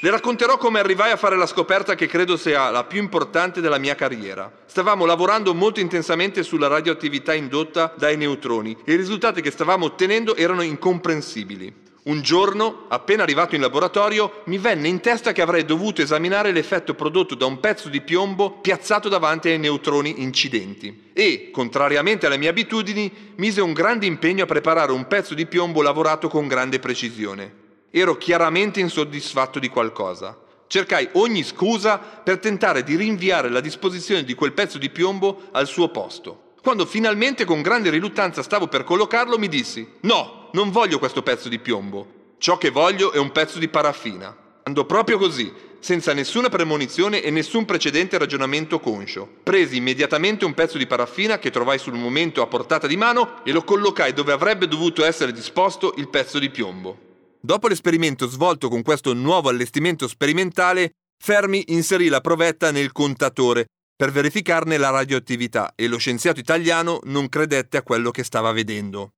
Le 0.00 0.10
racconterò 0.10 0.56
come 0.56 0.80
arrivai 0.80 1.12
a 1.12 1.16
fare 1.16 1.36
la 1.36 1.46
scoperta 1.46 1.94
che 1.94 2.08
credo 2.08 2.36
sia 2.36 2.70
la 2.70 2.82
più 2.82 3.00
importante 3.00 3.60
della 3.60 3.78
mia 3.78 3.94
carriera. 3.94 4.50
Stavamo 4.66 5.04
lavorando 5.04 5.54
molto 5.54 5.78
intensamente 5.78 6.42
sulla 6.42 6.66
radioattività 6.66 7.32
indotta 7.32 7.94
dai 7.96 8.16
neutroni 8.16 8.76
e 8.84 8.94
i 8.94 8.96
risultati 8.96 9.40
che 9.40 9.52
stavamo 9.52 9.84
ottenendo 9.84 10.34
erano 10.34 10.62
incomprensibili. 10.62 11.86
Un 12.04 12.22
giorno, 12.22 12.84
appena 12.88 13.22
arrivato 13.22 13.54
in 13.54 13.60
laboratorio, 13.60 14.42
mi 14.44 14.56
venne 14.56 14.88
in 14.88 15.00
testa 15.00 15.32
che 15.32 15.42
avrei 15.42 15.64
dovuto 15.64 16.00
esaminare 16.00 16.52
l'effetto 16.52 16.94
prodotto 16.94 17.34
da 17.34 17.44
un 17.44 17.60
pezzo 17.60 17.88
di 17.88 18.00
piombo 18.00 18.52
piazzato 18.52 19.08
davanti 19.08 19.48
ai 19.48 19.58
neutroni 19.58 20.22
incidenti 20.22 21.10
e, 21.12 21.50
contrariamente 21.50 22.26
alle 22.26 22.38
mie 22.38 22.48
abitudini, 22.48 23.32
mise 23.36 23.60
un 23.60 23.72
grande 23.72 24.06
impegno 24.06 24.44
a 24.44 24.46
preparare 24.46 24.92
un 24.92 25.06
pezzo 25.06 25.34
di 25.34 25.46
piombo 25.46 25.82
lavorato 25.82 26.28
con 26.28 26.46
grande 26.46 26.78
precisione. 26.78 27.52
Ero 27.90 28.16
chiaramente 28.16 28.80
insoddisfatto 28.80 29.58
di 29.58 29.68
qualcosa. 29.68 30.38
Cercai 30.68 31.08
ogni 31.12 31.42
scusa 31.42 31.98
per 31.98 32.38
tentare 32.38 32.84
di 32.84 32.94
rinviare 32.94 33.48
la 33.48 33.60
disposizione 33.60 34.22
di 34.22 34.34
quel 34.34 34.52
pezzo 34.52 34.78
di 34.78 34.90
piombo 34.90 35.48
al 35.50 35.66
suo 35.66 35.88
posto. 35.88 36.52
Quando 36.62 36.86
finalmente 36.86 37.44
con 37.44 37.62
grande 37.62 37.90
riluttanza 37.90 38.42
stavo 38.42 38.68
per 38.68 38.84
collocarlo, 38.84 39.38
mi 39.38 39.48
dissi: 39.48 39.86
No, 40.00 40.37
non 40.52 40.70
voglio 40.70 40.98
questo 40.98 41.22
pezzo 41.22 41.48
di 41.48 41.58
piombo. 41.58 42.34
Ciò 42.38 42.56
che 42.56 42.70
voglio 42.70 43.12
è 43.12 43.18
un 43.18 43.32
pezzo 43.32 43.58
di 43.58 43.68
paraffina. 43.68 44.36
Andò 44.62 44.84
proprio 44.84 45.18
così, 45.18 45.52
senza 45.80 46.12
nessuna 46.12 46.48
premonizione 46.48 47.22
e 47.22 47.30
nessun 47.30 47.64
precedente 47.64 48.18
ragionamento 48.18 48.80
conscio. 48.80 49.28
Presi 49.42 49.76
immediatamente 49.76 50.44
un 50.44 50.54
pezzo 50.54 50.78
di 50.78 50.86
paraffina 50.86 51.38
che 51.38 51.50
trovai 51.50 51.78
sul 51.78 51.94
momento 51.94 52.42
a 52.42 52.46
portata 52.46 52.86
di 52.86 52.96
mano 52.96 53.44
e 53.44 53.52
lo 53.52 53.64
collocai 53.64 54.12
dove 54.12 54.32
avrebbe 54.32 54.68
dovuto 54.68 55.04
essere 55.04 55.32
disposto 55.32 55.94
il 55.96 56.08
pezzo 56.08 56.38
di 56.38 56.50
piombo. 56.50 56.98
Dopo 57.40 57.68
l'esperimento 57.68 58.26
svolto 58.26 58.68
con 58.68 58.82
questo 58.82 59.14
nuovo 59.14 59.48
allestimento 59.48 60.08
sperimentale, 60.08 60.92
Fermi 61.22 61.64
inserì 61.68 62.08
la 62.08 62.20
provetta 62.20 62.70
nel 62.70 62.92
contatore 62.92 63.66
per 63.96 64.12
verificarne 64.12 64.76
la 64.76 64.90
radioattività 64.90 65.72
e 65.74 65.88
lo 65.88 65.98
scienziato 65.98 66.38
italiano 66.38 67.00
non 67.04 67.28
credette 67.28 67.76
a 67.76 67.82
quello 67.82 68.10
che 68.10 68.22
stava 68.22 68.52
vedendo. 68.52 69.10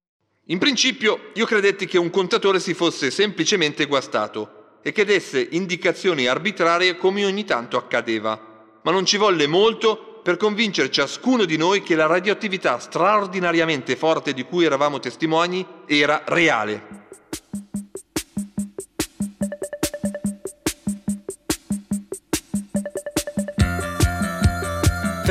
In 0.46 0.58
principio 0.58 1.30
io 1.34 1.46
credetti 1.46 1.86
che 1.86 1.98
un 1.98 2.10
contatore 2.10 2.58
si 2.58 2.74
fosse 2.74 3.10
semplicemente 3.10 3.86
guastato 3.86 4.78
e 4.82 4.90
che 4.90 5.04
desse 5.04 5.46
indicazioni 5.50 6.26
arbitrarie 6.26 6.96
come 6.96 7.24
ogni 7.24 7.44
tanto 7.44 7.76
accadeva, 7.76 8.80
ma 8.82 8.90
non 8.90 9.04
ci 9.04 9.16
volle 9.16 9.46
molto 9.46 10.20
per 10.24 10.36
convincere 10.36 10.90
ciascuno 10.90 11.44
di 11.44 11.56
noi 11.56 11.82
che 11.82 11.94
la 11.94 12.06
radioattività 12.06 12.78
straordinariamente 12.78 13.94
forte 13.94 14.32
di 14.32 14.42
cui 14.42 14.64
eravamo 14.64 14.98
testimoni 14.98 15.64
era 15.86 16.24
reale. 16.26 17.08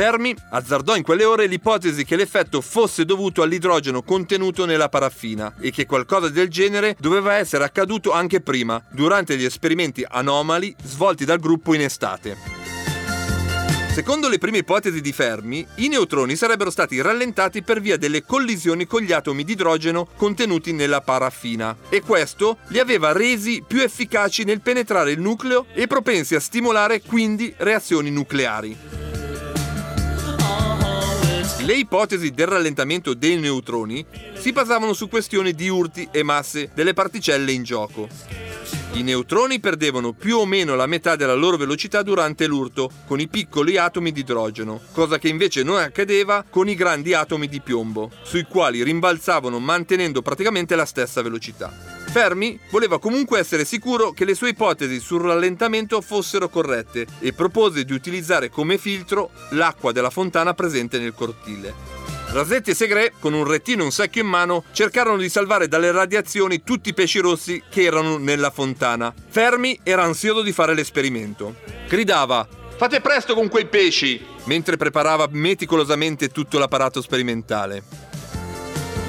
Fermi 0.00 0.34
azzardò 0.52 0.96
in 0.96 1.02
quelle 1.02 1.26
ore 1.26 1.44
l'ipotesi 1.44 2.06
che 2.06 2.16
l'effetto 2.16 2.62
fosse 2.62 3.04
dovuto 3.04 3.42
all'idrogeno 3.42 4.02
contenuto 4.02 4.64
nella 4.64 4.88
paraffina 4.88 5.52
e 5.60 5.70
che 5.70 5.84
qualcosa 5.84 6.30
del 6.30 6.48
genere 6.48 6.96
doveva 6.98 7.34
essere 7.34 7.64
accaduto 7.64 8.10
anche 8.10 8.40
prima, 8.40 8.82
durante 8.90 9.36
gli 9.36 9.44
esperimenti 9.44 10.02
anomali 10.08 10.74
svolti 10.84 11.26
dal 11.26 11.38
gruppo 11.38 11.74
in 11.74 11.82
estate. 11.82 12.34
Secondo 13.92 14.30
le 14.30 14.38
prime 14.38 14.56
ipotesi 14.56 15.02
di 15.02 15.12
Fermi, 15.12 15.66
i 15.74 15.88
neutroni 15.88 16.34
sarebbero 16.34 16.70
stati 16.70 16.98
rallentati 17.02 17.62
per 17.62 17.82
via 17.82 17.98
delle 17.98 18.24
collisioni 18.24 18.86
con 18.86 19.02
gli 19.02 19.12
atomi 19.12 19.44
di 19.44 19.52
idrogeno 19.52 20.08
contenuti 20.16 20.72
nella 20.72 21.02
paraffina 21.02 21.76
e 21.90 22.00
questo 22.00 22.56
li 22.68 22.78
aveva 22.78 23.12
resi 23.12 23.62
più 23.66 23.82
efficaci 23.82 24.44
nel 24.44 24.62
penetrare 24.62 25.10
il 25.10 25.20
nucleo 25.20 25.66
e 25.74 25.86
propensi 25.86 26.34
a 26.34 26.40
stimolare 26.40 27.02
quindi 27.02 27.52
reazioni 27.58 28.10
nucleari. 28.10 29.09
Le 31.70 31.76
ipotesi 31.76 32.32
del 32.32 32.48
rallentamento 32.48 33.14
dei 33.14 33.38
neutroni 33.38 34.04
si 34.34 34.50
basavano 34.50 34.92
su 34.92 35.08
questioni 35.08 35.54
di 35.54 35.68
urti 35.68 36.08
e 36.10 36.24
masse 36.24 36.72
delle 36.74 36.94
particelle 36.94 37.52
in 37.52 37.62
gioco. 37.62 38.08
I 38.94 39.04
neutroni 39.04 39.60
perdevano 39.60 40.10
più 40.12 40.38
o 40.38 40.46
meno 40.46 40.74
la 40.74 40.86
metà 40.86 41.14
della 41.14 41.34
loro 41.34 41.56
velocità 41.56 42.02
durante 42.02 42.48
l'urto 42.48 42.90
con 43.06 43.20
i 43.20 43.28
piccoli 43.28 43.76
atomi 43.76 44.10
di 44.10 44.18
idrogeno, 44.18 44.80
cosa 44.90 45.20
che 45.20 45.28
invece 45.28 45.62
non 45.62 45.78
accadeva 45.78 46.44
con 46.50 46.68
i 46.68 46.74
grandi 46.74 47.14
atomi 47.14 47.46
di 47.46 47.60
piombo, 47.60 48.10
sui 48.24 48.42
quali 48.42 48.82
rimbalzavano 48.82 49.60
mantenendo 49.60 50.22
praticamente 50.22 50.74
la 50.74 50.84
stessa 50.84 51.22
velocità. 51.22 51.99
Fermi 52.10 52.58
voleva 52.70 52.98
comunque 52.98 53.38
essere 53.38 53.64
sicuro 53.64 54.10
che 54.10 54.24
le 54.24 54.34
sue 54.34 54.48
ipotesi 54.48 54.98
sul 54.98 55.22
rallentamento 55.22 56.00
fossero 56.00 56.48
corrette 56.48 57.06
e 57.20 57.32
propose 57.32 57.84
di 57.84 57.92
utilizzare 57.92 58.50
come 58.50 58.78
filtro 58.78 59.30
l'acqua 59.50 59.92
della 59.92 60.10
fontana 60.10 60.52
presente 60.52 60.98
nel 60.98 61.14
cortile. 61.14 61.72
Rasetti 62.32 62.70
e 62.70 62.74
Segre, 62.74 63.12
con 63.20 63.32
un 63.32 63.44
rettino 63.44 63.82
e 63.82 63.84
un 63.84 63.92
secchio 63.92 64.22
in 64.22 64.28
mano, 64.28 64.64
cercarono 64.72 65.18
di 65.18 65.28
salvare 65.28 65.68
dalle 65.68 65.92
radiazioni 65.92 66.64
tutti 66.64 66.88
i 66.88 66.94
pesci 66.94 67.20
rossi 67.20 67.62
che 67.70 67.82
erano 67.82 68.18
nella 68.18 68.50
fontana. 68.50 69.14
Fermi 69.28 69.78
era 69.84 70.02
ansioso 70.02 70.42
di 70.42 70.52
fare 70.52 70.74
l'esperimento. 70.74 71.56
Gridava: 71.88 72.46
Fate 72.76 73.00
presto 73.00 73.34
con 73.34 73.48
quei 73.48 73.66
pesci! 73.66 74.20
mentre 74.44 74.76
preparava 74.76 75.28
meticolosamente 75.30 76.28
tutto 76.28 76.58
l'apparato 76.58 77.00
sperimentale. 77.02 78.09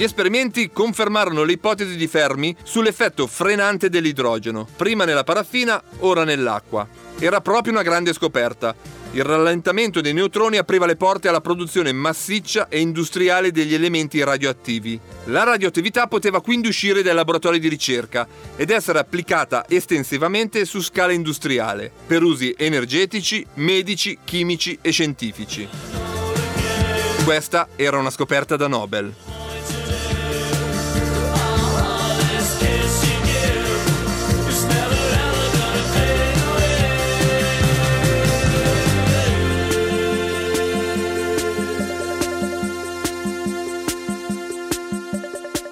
Gli 0.02 0.06
esperimenti 0.06 0.72
confermarono 0.72 1.44
le 1.44 1.52
ipotesi 1.52 1.96
di 1.96 2.08
Fermi 2.08 2.56
sull'effetto 2.64 3.28
frenante 3.28 3.88
dell'idrogeno, 3.88 4.68
prima 4.76 5.06
nella 5.06 5.24
paraffina, 5.24 5.80
ora 6.00 6.24
nell'acqua. 6.24 6.88
Era 7.20 7.40
proprio 7.40 7.74
una 7.74 7.84
grande 7.84 8.12
scoperta 8.12 8.74
il 9.12 9.24
rallentamento 9.24 10.02
dei 10.02 10.14
neutroni 10.14 10.58
apriva 10.58 10.88
le 10.88 10.96
porte 10.96 11.28
alla 11.28 11.40
produzione 11.40 11.92
massiccia 11.92 12.68
e 12.68 12.80
industriale 12.80 13.52
degli 13.52 13.76
elementi 13.76 14.24
radioattivi. 14.24 15.00
La 15.26 15.44
radioattività 15.44 16.08
poteva 16.08 16.42
quindi 16.42 16.70
uscire 16.70 17.04
dai 17.04 17.14
laboratori 17.14 17.60
di 17.60 17.68
ricerca 17.68 18.26
ed 18.56 18.72
essere 18.72 18.98
applicata 18.98 19.66
estensivamente 19.68 20.66
su 20.66 20.82
scala 20.82 21.12
industriale, 21.12 21.92
per 22.08 22.24
usi 22.24 22.56
energetici, 22.58 23.46
medici, 23.56 24.18
chimici 24.24 24.80
e 24.82 24.90
scientifici. 24.90 25.68
Questa 27.24 27.68
era 27.76 28.00
una 28.00 28.10
scoperta 28.10 28.56
da 28.56 28.68
Nobel. 28.68 29.31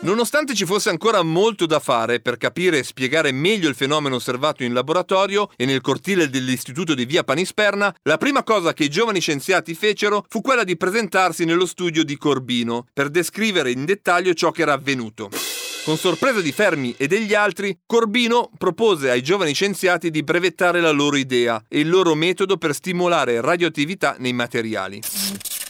Nonostante 0.01 0.55
ci 0.55 0.65
fosse 0.65 0.89
ancora 0.89 1.21
molto 1.23 1.65
da 1.65 1.79
fare 1.79 2.21
per 2.21 2.37
capire 2.37 2.77
e 2.77 2.83
spiegare 2.83 3.33
meglio 3.33 3.67
il 3.67 3.75
fenomeno 3.75 4.15
osservato 4.15 4.63
in 4.63 4.71
laboratorio 4.71 5.49
e 5.57 5.65
nel 5.65 5.81
cortile 5.81 6.29
dell'istituto 6.29 6.93
di 6.93 7.03
via 7.03 7.25
Panisperna, 7.25 7.93
la 8.03 8.17
prima 8.17 8.43
cosa 8.43 8.71
che 8.71 8.85
i 8.85 8.89
giovani 8.89 9.19
scienziati 9.19 9.73
fecero 9.73 10.23
fu 10.29 10.39
quella 10.39 10.63
di 10.63 10.77
presentarsi 10.77 11.43
nello 11.43 11.65
studio 11.65 12.05
di 12.05 12.15
Corbino 12.15 12.85
per 12.93 13.09
descrivere 13.09 13.71
in 13.71 13.83
dettaglio 13.83 14.33
ciò 14.33 14.51
che 14.51 14.61
era 14.61 14.71
avvenuto. 14.71 15.29
Con 15.83 15.97
sorpresa 15.97 16.39
di 16.39 16.53
Fermi 16.53 16.95
e 16.97 17.07
degli 17.07 17.33
altri, 17.33 17.77
Corbino 17.85 18.51
propose 18.57 19.09
ai 19.09 19.21
giovani 19.21 19.53
scienziati 19.53 20.11
di 20.11 20.23
brevettare 20.23 20.79
la 20.79 20.91
loro 20.91 21.17
idea 21.17 21.61
e 21.67 21.79
il 21.79 21.89
loro 21.89 22.15
metodo 22.15 22.55
per 22.55 22.73
stimolare 22.73 23.41
radioattività 23.41 24.15
nei 24.17 24.33
materiali. 24.33 25.01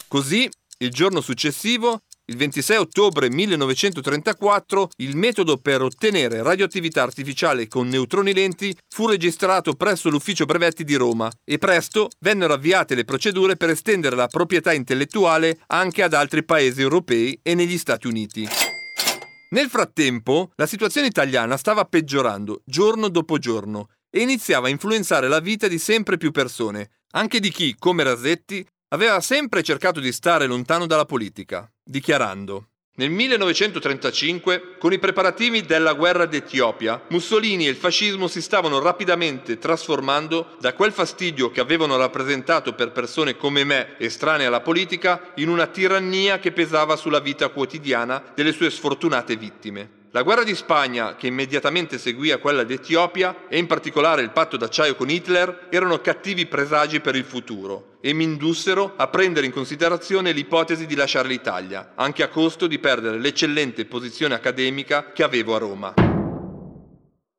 Così, 0.07 0.47
il 0.81 0.91
giorno 0.91 1.19
successivo, 1.19 2.01
il 2.29 2.37
26 2.37 2.77
ottobre 2.77 3.29
1934 3.29 4.91
il 4.97 5.17
metodo 5.17 5.57
per 5.57 5.81
ottenere 5.81 6.43
radioattività 6.43 7.01
artificiale 7.01 7.67
con 7.67 7.87
neutroni 7.87 8.33
lenti 8.33 8.75
fu 8.87 9.07
registrato 9.07 9.73
presso 9.73 10.09
l'ufficio 10.09 10.45
brevetti 10.45 10.83
di 10.83 10.93
Roma 10.93 11.29
e 11.43 11.57
presto 11.57 12.09
vennero 12.19 12.53
avviate 12.53 12.93
le 12.93 13.03
procedure 13.03 13.55
per 13.55 13.71
estendere 13.71 14.15
la 14.15 14.27
proprietà 14.27 14.73
intellettuale 14.73 15.59
anche 15.67 16.03
ad 16.03 16.13
altri 16.13 16.43
paesi 16.45 16.81
europei 16.81 17.39
e 17.41 17.55
negli 17.55 17.77
Stati 17.79 18.05
Uniti. 18.05 18.47
Nel 19.51 19.67
frattempo, 19.67 20.51
la 20.55 20.67
situazione 20.67 21.07
italiana 21.07 21.57
stava 21.57 21.83
peggiorando 21.85 22.61
giorno 22.63 23.09
dopo 23.09 23.39
giorno 23.39 23.87
e 24.11 24.21
iniziava 24.21 24.67
a 24.67 24.69
influenzare 24.69 25.27
la 25.27 25.39
vita 25.39 25.67
di 25.67 25.79
sempre 25.79 26.17
più 26.17 26.29
persone, 26.29 26.91
anche 27.13 27.39
di 27.39 27.49
chi, 27.49 27.75
come 27.75 28.03
Rasetti, 28.03 28.63
aveva 28.89 29.19
sempre 29.21 29.63
cercato 29.63 29.99
di 29.99 30.11
stare 30.11 30.45
lontano 30.45 30.85
dalla 30.85 31.05
politica, 31.05 31.69
dichiarando 31.83 32.69
nel 32.99 33.11
1935, 33.11 34.75
con 34.77 34.91
i 34.91 34.99
preparativi 34.99 35.61
della 35.61 35.93
guerra 35.93 36.25
d'Etiopia, 36.25 37.01
Mussolini 37.11 37.65
e 37.65 37.69
il 37.69 37.77
fascismo 37.77 38.27
si 38.27 38.41
stavano 38.41 38.79
rapidamente 38.79 39.57
trasformando 39.57 40.57
da 40.59 40.73
quel 40.73 40.91
fastidio 40.91 41.49
che 41.49 41.61
avevano 41.61 41.95
rappresentato 41.95 42.73
per 42.73 42.91
persone 42.91 43.37
come 43.37 43.63
me, 43.63 43.97
estranee 43.99 44.47
alla 44.47 44.59
politica, 44.59 45.31
in 45.35 45.47
una 45.47 45.67
tirannia 45.67 46.39
che 46.39 46.51
pesava 46.51 46.97
sulla 46.97 47.21
vita 47.21 47.47
quotidiana 47.47 48.21
delle 48.35 48.51
sue 48.51 48.69
sfortunate 48.69 49.37
vittime. 49.37 49.98
La 50.11 50.23
guerra 50.23 50.43
di 50.43 50.55
Spagna, 50.55 51.15
che 51.15 51.27
immediatamente 51.27 51.99
seguì 51.99 52.31
a 52.31 52.39
quella 52.39 52.63
d'Etiopia, 52.63 53.47
e 53.47 53.59
in 53.59 53.67
particolare 53.67 54.23
il 54.23 54.31
patto 54.31 54.57
d'acciaio 54.57 54.95
con 54.95 55.07
Hitler, 55.07 55.67
erano 55.69 56.01
cattivi 56.01 56.47
presagi 56.47 56.99
per 56.99 57.15
il 57.15 57.25
futuro 57.25 57.97
e 58.01 58.13
mi 58.13 58.23
indussero 58.23 58.93
a 58.95 59.07
prendere 59.07 59.45
in 59.45 59.51
considerazione 59.51 60.31
l'ipotesi 60.31 60.87
di 60.87 60.95
lasciare 60.95 61.27
l'Italia, 61.27 61.91
anche 61.95 62.23
a 62.23 62.29
costo 62.29 62.65
di 62.65 62.79
perdere 62.79 63.19
l'eccellente 63.19 63.85
posizione 63.85 64.33
accademica 64.33 65.11
che 65.11 65.21
avevo 65.21 65.53
a 65.53 65.59
Roma. 65.59 65.93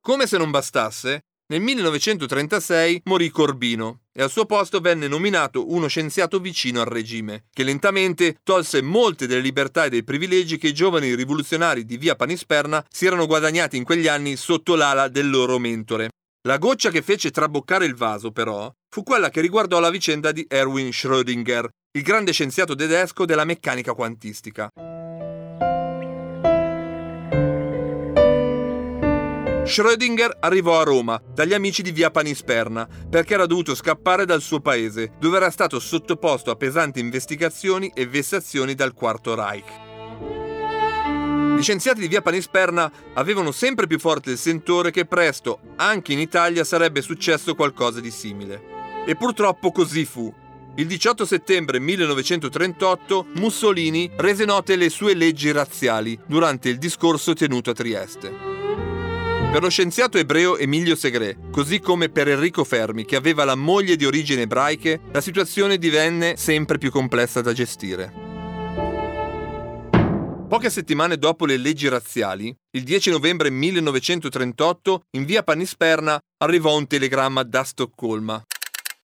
Come 0.00 0.26
se 0.28 0.38
non 0.38 0.52
bastasse, 0.52 1.22
nel 1.50 1.60
1936 1.60 3.02
morì 3.06 3.28
Corbino 3.28 4.02
e 4.12 4.22
al 4.22 4.30
suo 4.30 4.46
posto 4.46 4.78
venne 4.78 5.08
nominato 5.08 5.72
uno 5.72 5.88
scienziato 5.88 6.38
vicino 6.38 6.80
al 6.80 6.86
regime, 6.86 7.46
che 7.52 7.64
lentamente 7.64 8.36
tolse 8.44 8.82
molte 8.82 9.26
delle 9.26 9.40
libertà 9.40 9.84
e 9.84 9.88
dei 9.88 10.04
privilegi 10.04 10.58
che 10.58 10.68
i 10.68 10.72
giovani 10.72 11.12
rivoluzionari 11.14 11.84
di 11.84 11.96
via 11.96 12.14
Panisperna 12.14 12.84
si 12.88 13.06
erano 13.06 13.26
guadagnati 13.26 13.76
in 13.76 13.82
quegli 13.82 14.06
anni 14.06 14.36
sotto 14.36 14.76
l'ala 14.76 15.08
del 15.08 15.28
loro 15.28 15.58
mentore. 15.58 16.10
La 16.46 16.58
goccia 16.58 16.90
che 16.90 17.02
fece 17.02 17.32
traboccare 17.32 17.84
il 17.84 17.96
vaso, 17.96 18.30
però, 18.30 18.70
fu 18.88 19.02
quella 19.02 19.28
che 19.28 19.40
riguardò 19.40 19.80
la 19.80 19.90
vicenda 19.90 20.30
di 20.30 20.46
Erwin 20.48 20.90
Schrödinger, 20.90 21.66
il 21.98 22.02
grande 22.02 22.32
scienziato 22.32 22.76
tedesco 22.76 23.24
della 23.24 23.44
meccanica 23.44 23.92
quantistica. 23.92 24.70
Schrödinger 29.70 30.38
arrivò 30.40 30.80
a 30.80 30.82
Roma 30.82 31.22
dagli 31.32 31.54
amici 31.54 31.82
di 31.82 31.92
via 31.92 32.10
Panisperna 32.10 32.88
perché 33.08 33.34
era 33.34 33.46
dovuto 33.46 33.76
scappare 33.76 34.24
dal 34.24 34.42
suo 34.42 34.58
paese, 34.58 35.12
dove 35.20 35.36
era 35.36 35.48
stato 35.48 35.78
sottoposto 35.78 36.50
a 36.50 36.56
pesanti 36.56 36.98
investigazioni 36.98 37.92
e 37.94 38.04
vessazioni 38.08 38.74
dal 38.74 38.94
Quarto 38.94 39.36
Reich. 39.36 39.70
Gli 41.56 41.62
scienziati 41.62 42.00
di 42.00 42.08
via 42.08 42.20
Panisperna 42.20 42.90
avevano 43.14 43.52
sempre 43.52 43.86
più 43.86 44.00
forte 44.00 44.32
il 44.32 44.38
sentore 44.38 44.90
che 44.90 45.04
presto, 45.04 45.60
anche 45.76 46.14
in 46.14 46.18
Italia, 46.18 46.64
sarebbe 46.64 47.00
successo 47.00 47.54
qualcosa 47.54 48.00
di 48.00 48.10
simile. 48.10 49.04
E 49.06 49.14
purtroppo 49.14 49.70
così 49.70 50.04
fu. 50.04 50.34
Il 50.74 50.88
18 50.88 51.24
settembre 51.24 51.78
1938 51.78 53.26
Mussolini 53.34 54.10
rese 54.16 54.44
note 54.44 54.74
le 54.74 54.88
sue 54.88 55.14
leggi 55.14 55.52
razziali 55.52 56.18
durante 56.26 56.68
il 56.68 56.78
discorso 56.78 57.34
tenuto 57.34 57.70
a 57.70 57.74
Trieste. 57.74 58.59
Per 59.50 59.60
lo 59.60 59.68
scienziato 59.68 60.16
ebreo 60.16 60.56
Emilio 60.56 60.94
Segre, 60.94 61.36
così 61.50 61.80
come 61.80 62.08
per 62.08 62.28
Enrico 62.28 62.62
Fermi, 62.62 63.04
che 63.04 63.16
aveva 63.16 63.42
la 63.42 63.56
moglie 63.56 63.96
di 63.96 64.06
origini 64.06 64.42
ebraiche, 64.42 65.00
la 65.10 65.20
situazione 65.20 65.76
divenne 65.76 66.36
sempre 66.36 66.78
più 66.78 66.92
complessa 66.92 67.40
da 67.40 67.52
gestire. 67.52 68.12
Poche 70.48 70.70
settimane 70.70 71.16
dopo 71.16 71.46
le 71.46 71.56
leggi 71.56 71.88
razziali, 71.88 72.54
il 72.76 72.84
10 72.84 73.10
novembre 73.10 73.50
1938, 73.50 75.02
in 75.16 75.24
via 75.24 75.42
Panisperna 75.42 76.16
arrivò 76.44 76.76
un 76.76 76.86
telegramma 76.86 77.42
da 77.42 77.64
Stoccolma. 77.64 78.40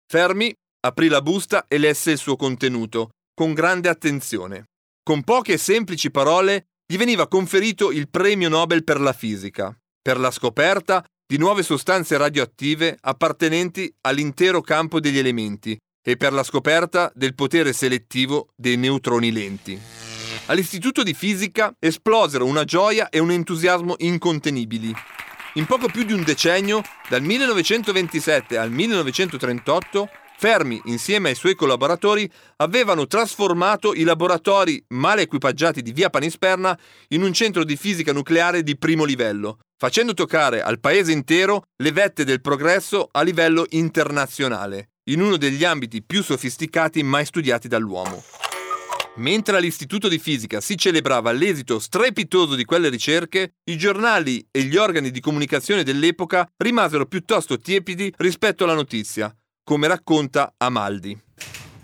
Fermi 0.06 0.54
aprì 0.86 1.08
la 1.08 1.22
busta 1.22 1.64
e 1.66 1.76
lesse 1.78 2.12
il 2.12 2.18
suo 2.18 2.36
contenuto, 2.36 3.10
con 3.34 3.52
grande 3.52 3.88
attenzione. 3.88 4.66
Con 5.02 5.24
poche 5.24 5.54
e 5.54 5.58
semplici 5.58 6.12
parole 6.12 6.66
gli 6.86 6.96
veniva 6.96 7.26
conferito 7.26 7.90
il 7.90 8.08
premio 8.08 8.48
Nobel 8.48 8.84
per 8.84 9.00
la 9.00 9.12
fisica, 9.12 9.76
per 10.06 10.20
la 10.20 10.30
scoperta 10.30 11.04
di 11.26 11.36
nuove 11.36 11.64
sostanze 11.64 12.16
radioattive 12.16 12.96
appartenenti 13.00 13.92
all'intero 14.02 14.60
campo 14.60 15.00
degli 15.00 15.18
elementi 15.18 15.76
e 16.00 16.16
per 16.16 16.32
la 16.32 16.44
scoperta 16.44 17.10
del 17.12 17.34
potere 17.34 17.72
selettivo 17.72 18.50
dei 18.54 18.76
neutroni 18.76 19.32
lenti. 19.32 19.76
All'Istituto 20.46 21.02
di 21.02 21.12
Fisica 21.12 21.74
esplosero 21.80 22.46
una 22.46 22.62
gioia 22.62 23.08
e 23.08 23.18
un 23.18 23.32
entusiasmo 23.32 23.96
incontenibili. 23.98 24.94
In 25.54 25.66
poco 25.66 25.88
più 25.88 26.04
di 26.04 26.12
un 26.12 26.22
decennio, 26.22 26.82
dal 27.08 27.22
1927 27.22 28.56
al 28.58 28.70
1938, 28.70 30.08
Fermi, 30.38 30.80
insieme 30.84 31.30
ai 31.30 31.34
suoi 31.34 31.54
collaboratori, 31.54 32.30
avevano 32.56 33.06
trasformato 33.06 33.94
i 33.94 34.02
laboratori 34.02 34.84
male 34.88 35.22
equipaggiati 35.22 35.80
di 35.80 35.92
via 35.92 36.10
Panisperna 36.10 36.78
in 37.08 37.22
un 37.22 37.32
centro 37.32 37.64
di 37.64 37.74
fisica 37.74 38.12
nucleare 38.12 38.62
di 38.62 38.76
primo 38.76 39.04
livello, 39.04 39.60
facendo 39.78 40.12
toccare 40.12 40.60
al 40.60 40.78
paese 40.78 41.12
intero 41.12 41.62
le 41.76 41.90
vette 41.90 42.24
del 42.24 42.42
progresso 42.42 43.08
a 43.10 43.22
livello 43.22 43.64
internazionale, 43.70 44.90
in 45.04 45.22
uno 45.22 45.38
degli 45.38 45.64
ambiti 45.64 46.02
più 46.02 46.22
sofisticati 46.22 47.02
mai 47.02 47.24
studiati 47.24 47.66
dall'uomo. 47.66 48.22
Mentre 49.16 49.56
all'Istituto 49.56 50.08
di 50.08 50.18
Fisica 50.18 50.60
si 50.60 50.76
celebrava 50.76 51.32
l'esito 51.32 51.78
strepitoso 51.78 52.54
di 52.54 52.66
quelle 52.66 52.90
ricerche, 52.90 53.54
i 53.70 53.78
giornali 53.78 54.46
e 54.50 54.64
gli 54.64 54.76
organi 54.76 55.10
di 55.10 55.20
comunicazione 55.20 55.82
dell'epoca 55.82 56.46
rimasero 56.58 57.06
piuttosto 57.06 57.58
tiepidi 57.58 58.12
rispetto 58.18 58.64
alla 58.64 58.74
notizia, 58.74 59.34
come 59.66 59.88
racconta 59.88 60.54
Amaldi. 60.58 61.18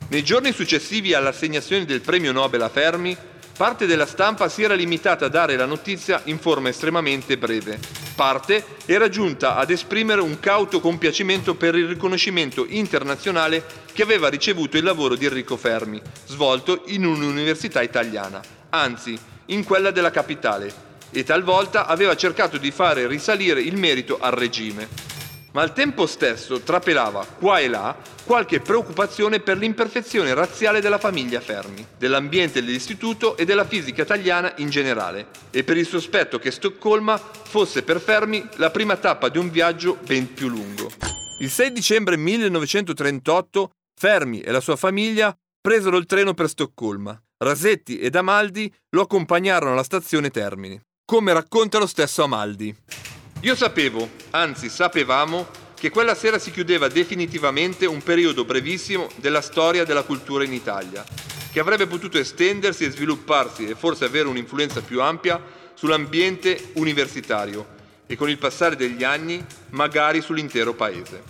Nei 0.07 0.23
giorni 0.23 0.53
successivi 0.53 1.15
all'assegnazione 1.15 1.85
del 1.85 2.01
premio 2.01 2.31
Nobel 2.31 2.63
a 2.63 2.69
Fermi, 2.69 3.17
parte 3.57 3.87
della 3.87 4.07
stampa 4.07 4.49
si 4.49 4.63
era 4.63 4.75
limitata 4.75 5.25
a 5.25 5.29
dare 5.29 5.57
la 5.57 5.65
notizia 5.65 6.21
in 6.27 6.39
forma 6.39 6.69
estremamente 6.69 7.37
breve. 7.37 7.81
Parte 8.15 8.65
era 8.87 9.09
giunta 9.09 9.57
ad 9.57 9.71
esprimere 9.71 10.21
un 10.21 10.39
cauto 10.39 10.79
compiacimento 10.79 11.57
per 11.57 11.75
il 11.75 11.89
riconoscimento 11.89 12.65
internazionale 12.69 13.65
che 13.93 14.05
aveva 14.05 14.29
ricevuto 14.29 14.77
il 14.77 14.85
lavoro 14.85 15.17
di 15.17 15.25
Enrico 15.25 15.57
Fermi, 15.57 16.01
svolto 16.27 16.85
in 16.87 17.05
un'università 17.05 17.83
italiana, 17.83 18.41
anzi 18.71 19.19
in 19.47 19.65
quella 19.65 19.91
della 19.91 20.13
capitale, 20.13 20.73
e 21.11 21.25
talvolta 21.25 21.87
aveva 21.87 22.15
cercato 22.15 22.59
di 22.59 22.71
fare 22.71 23.09
risalire 23.09 23.61
il 23.61 23.77
merito 23.77 24.19
al 24.21 24.33
regime 24.33 25.13
ma 25.53 25.63
al 25.63 25.73
tempo 25.73 26.07
stesso 26.07 26.61
trapelava 26.61 27.27
qua 27.39 27.59
e 27.59 27.69
là 27.69 27.97
qualche 28.25 28.61
preoccupazione 28.61 29.41
per 29.41 29.59
l'imperfezione 29.59 30.35
razziale 30.35 30.81
della 30.81 30.99
famiglia 30.99 31.41
Fermi, 31.41 31.87
dell'ambiente 31.97 32.63
dell'istituto 32.63 33.37
e 33.37 33.45
della 33.45 33.65
fisica 33.65 34.03
italiana 34.03 34.53
in 34.57 34.71
generale, 34.71 35.29
e 35.51 35.65
per 35.65 35.77
il 35.77 35.87
sospetto 35.87 36.39
che 36.39 36.51
Stoccolma 36.51 37.17
fosse 37.19 37.83
per 37.83 38.01
Fermi 38.01 38.47
la 38.57 38.71
prima 38.71 38.97
tappa 38.97 39.29
di 39.29 39.39
un 39.39 39.51
viaggio 39.51 39.99
ben 40.05 40.33
più 40.33 40.49
lungo. 40.49 40.91
Il 41.41 41.51
6 41.51 41.73
dicembre 41.73 42.17
1938 42.17 43.71
Fermi 43.99 44.41
e 44.41 44.51
la 44.51 44.61
sua 44.61 44.77
famiglia 44.77 45.37
presero 45.61 45.97
il 45.97 46.07
treno 46.07 46.35
per 46.35 46.49
Stoccolma. 46.49 47.21
Rasetti 47.39 47.99
ed 47.99 48.15
Amaldi 48.15 48.73
lo 48.91 49.03
accompagnarono 49.03 49.73
alla 49.73 49.83
stazione 49.83 50.31
Termini. 50.31 50.81
Come 51.05 51.33
racconta 51.33 51.79
lo 51.79 51.87
stesso 51.87 52.23
Amaldi. 52.23 52.75
Io 53.43 53.57
sapevo, 53.57 54.09
anzi 54.31 54.69
sapevamo, 54.69 55.49
che 55.75 55.91
quella 55.91 56.15
sera 56.15 56.39
si 56.39 56.53
chiudeva 56.53 56.87
definitivamente 56.87 57.87
un 57.87 58.01
periodo 58.01 58.45
brevissimo 58.45 59.09
della 59.17 59.41
storia 59.41 59.85
della 59.85 60.05
cultura 60.05 60.45
in 60.45 60.53
Italia, 60.53 61.05
che 61.51 61.59
avrebbe 61.59 61.89
potuto 61.89 62.19
estendersi 62.19 62.85
e 62.85 62.93
svilupparsi 62.93 63.67
e 63.67 63.75
forse 63.75 64.05
avere 64.05 64.29
un'influenza 64.29 64.81
più 64.81 65.03
ampia 65.03 65.43
sull'ambiente 65.75 66.71
universitario 66.75 67.67
e 68.07 68.15
con 68.15 68.31
il 68.31 68.39
passare 68.39 68.77
degli 68.77 69.03
anni 69.03 69.45
magari 69.71 70.21
sull'intero 70.21 70.75
paese. 70.75 71.25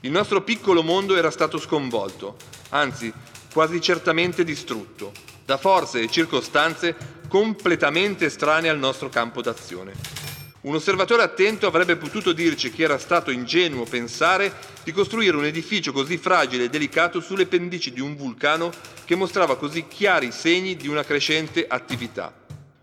Il 0.00 0.10
nostro 0.10 0.42
piccolo 0.42 0.82
mondo 0.82 1.14
era 1.14 1.30
stato 1.30 1.58
sconvolto, 1.58 2.38
anzi 2.70 3.12
quasi 3.52 3.80
certamente 3.80 4.42
distrutto, 4.42 5.12
da 5.44 5.58
forze 5.58 6.00
e 6.00 6.10
circostanze 6.10 6.96
completamente 7.28 8.24
estranee 8.24 8.68
al 8.68 8.78
nostro 8.78 9.08
campo 9.08 9.42
d'azione. 9.42 10.35
Un 10.66 10.74
osservatore 10.74 11.22
attento 11.22 11.68
avrebbe 11.68 11.94
potuto 11.94 12.32
dirci 12.32 12.72
che 12.72 12.82
era 12.82 12.98
stato 12.98 13.30
ingenuo 13.30 13.84
pensare 13.84 14.52
di 14.82 14.90
costruire 14.90 15.36
un 15.36 15.44
edificio 15.44 15.92
così 15.92 16.16
fragile 16.16 16.64
e 16.64 16.68
delicato 16.68 17.20
sulle 17.20 17.46
pendici 17.46 17.92
di 17.92 18.00
un 18.00 18.16
vulcano 18.16 18.72
che 19.04 19.14
mostrava 19.14 19.56
così 19.56 19.86
chiari 19.86 20.32
segni 20.32 20.74
di 20.74 20.88
una 20.88 21.04
crescente 21.04 21.68
attività. 21.68 22.34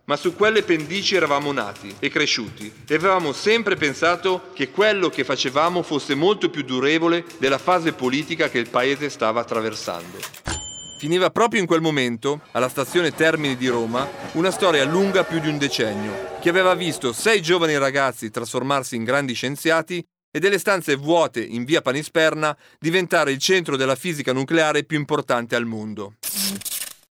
Ma 0.06 0.16
su 0.16 0.34
quelle 0.34 0.64
pendici 0.64 1.16
eravamo 1.16 1.52
nati 1.52 1.94
e 2.00 2.08
cresciuti 2.08 2.72
e 2.88 2.96
avevamo 2.96 3.34
sempre 3.34 3.76
pensato 3.76 4.52
che 4.54 4.72
quello 4.72 5.10
che 5.10 5.26
facevamo 5.26 5.84
fosse 5.84 6.16
molto 6.16 6.50
più 6.50 6.64
durevole 6.64 7.26
della 7.38 7.58
fase 7.58 7.92
politica 7.92 8.50
che 8.50 8.60
il 8.60 8.70
paese 8.70 9.10
stava 9.10 9.42
attraversando. 9.42 10.63
Finiva 11.04 11.32
proprio 11.32 11.60
in 11.60 11.68
quel 11.68 11.82
momento, 11.82 12.40
alla 12.54 12.70
stazione 12.70 13.12
Termini 13.12 13.58
di 13.58 13.68
Roma, 13.68 14.10
una 14.36 14.52
storia 14.52 14.86
lunga 14.86 15.26
più 15.26 15.42
di 15.42 15.50
un 15.50 15.58
decennio, 15.58 16.38
che 16.40 16.48
aveva 16.48 16.76
visto 16.76 17.12
sei 17.12 17.42
giovani 17.42 17.78
ragazzi 17.78 18.30
trasformarsi 18.30 18.96
in 18.96 19.04
grandi 19.04 19.34
scienziati 19.34 20.02
e 20.32 20.40
delle 20.40 20.58
stanze 20.58 20.96
vuote 20.96 21.44
in 21.44 21.66
via 21.66 21.82
Panisperna 21.82 22.58
diventare 22.80 23.34
il 23.34 23.38
centro 23.40 23.76
della 23.76 23.98
fisica 23.98 24.32
nucleare 24.32 24.86
più 24.86 24.98
importante 24.98 25.58
al 25.58 25.66
mondo. 25.66 26.14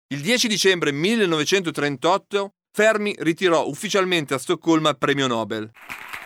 Il 0.09 0.21
10 0.21 0.49
dicembre 0.49 0.91
1938 0.91 2.55
Fermi 2.73 3.15
ritirò 3.19 3.69
ufficialmente 3.69 4.35
a 4.35 4.39
Stoccolma 4.39 4.89
il 4.89 4.99
premio 4.99 5.29
Nobel. 5.29 5.71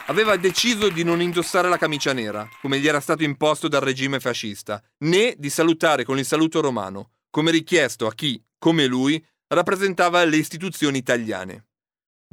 Aveva 0.07 0.35
deciso 0.39 0.89
di 0.89 1.05
non 1.05 1.21
indossare 1.21 1.69
la 1.69 1.77
camicia 1.77 2.15
nera, 2.15 2.49
come 2.63 2.79
gli 2.79 2.89
era 2.89 3.01
stato 3.01 3.23
imposto 3.23 3.69
dal 3.69 3.83
regime 3.83 4.19
fascista, 4.19 4.83
né 5.05 5.35
di 5.37 5.51
salutare 5.51 6.05
con 6.05 6.19
il 6.19 6.25
saluto 6.25 6.63
romano, 6.63 7.11
come 7.31 7.51
richiesto 7.51 8.07
a 8.07 8.15
chi, 8.15 8.43
come 8.59 8.87
lui, 8.87 9.25
rappresentava 9.49 10.25
le 10.25 10.37
istituzioni 10.37 10.99
italiane. 10.99 11.69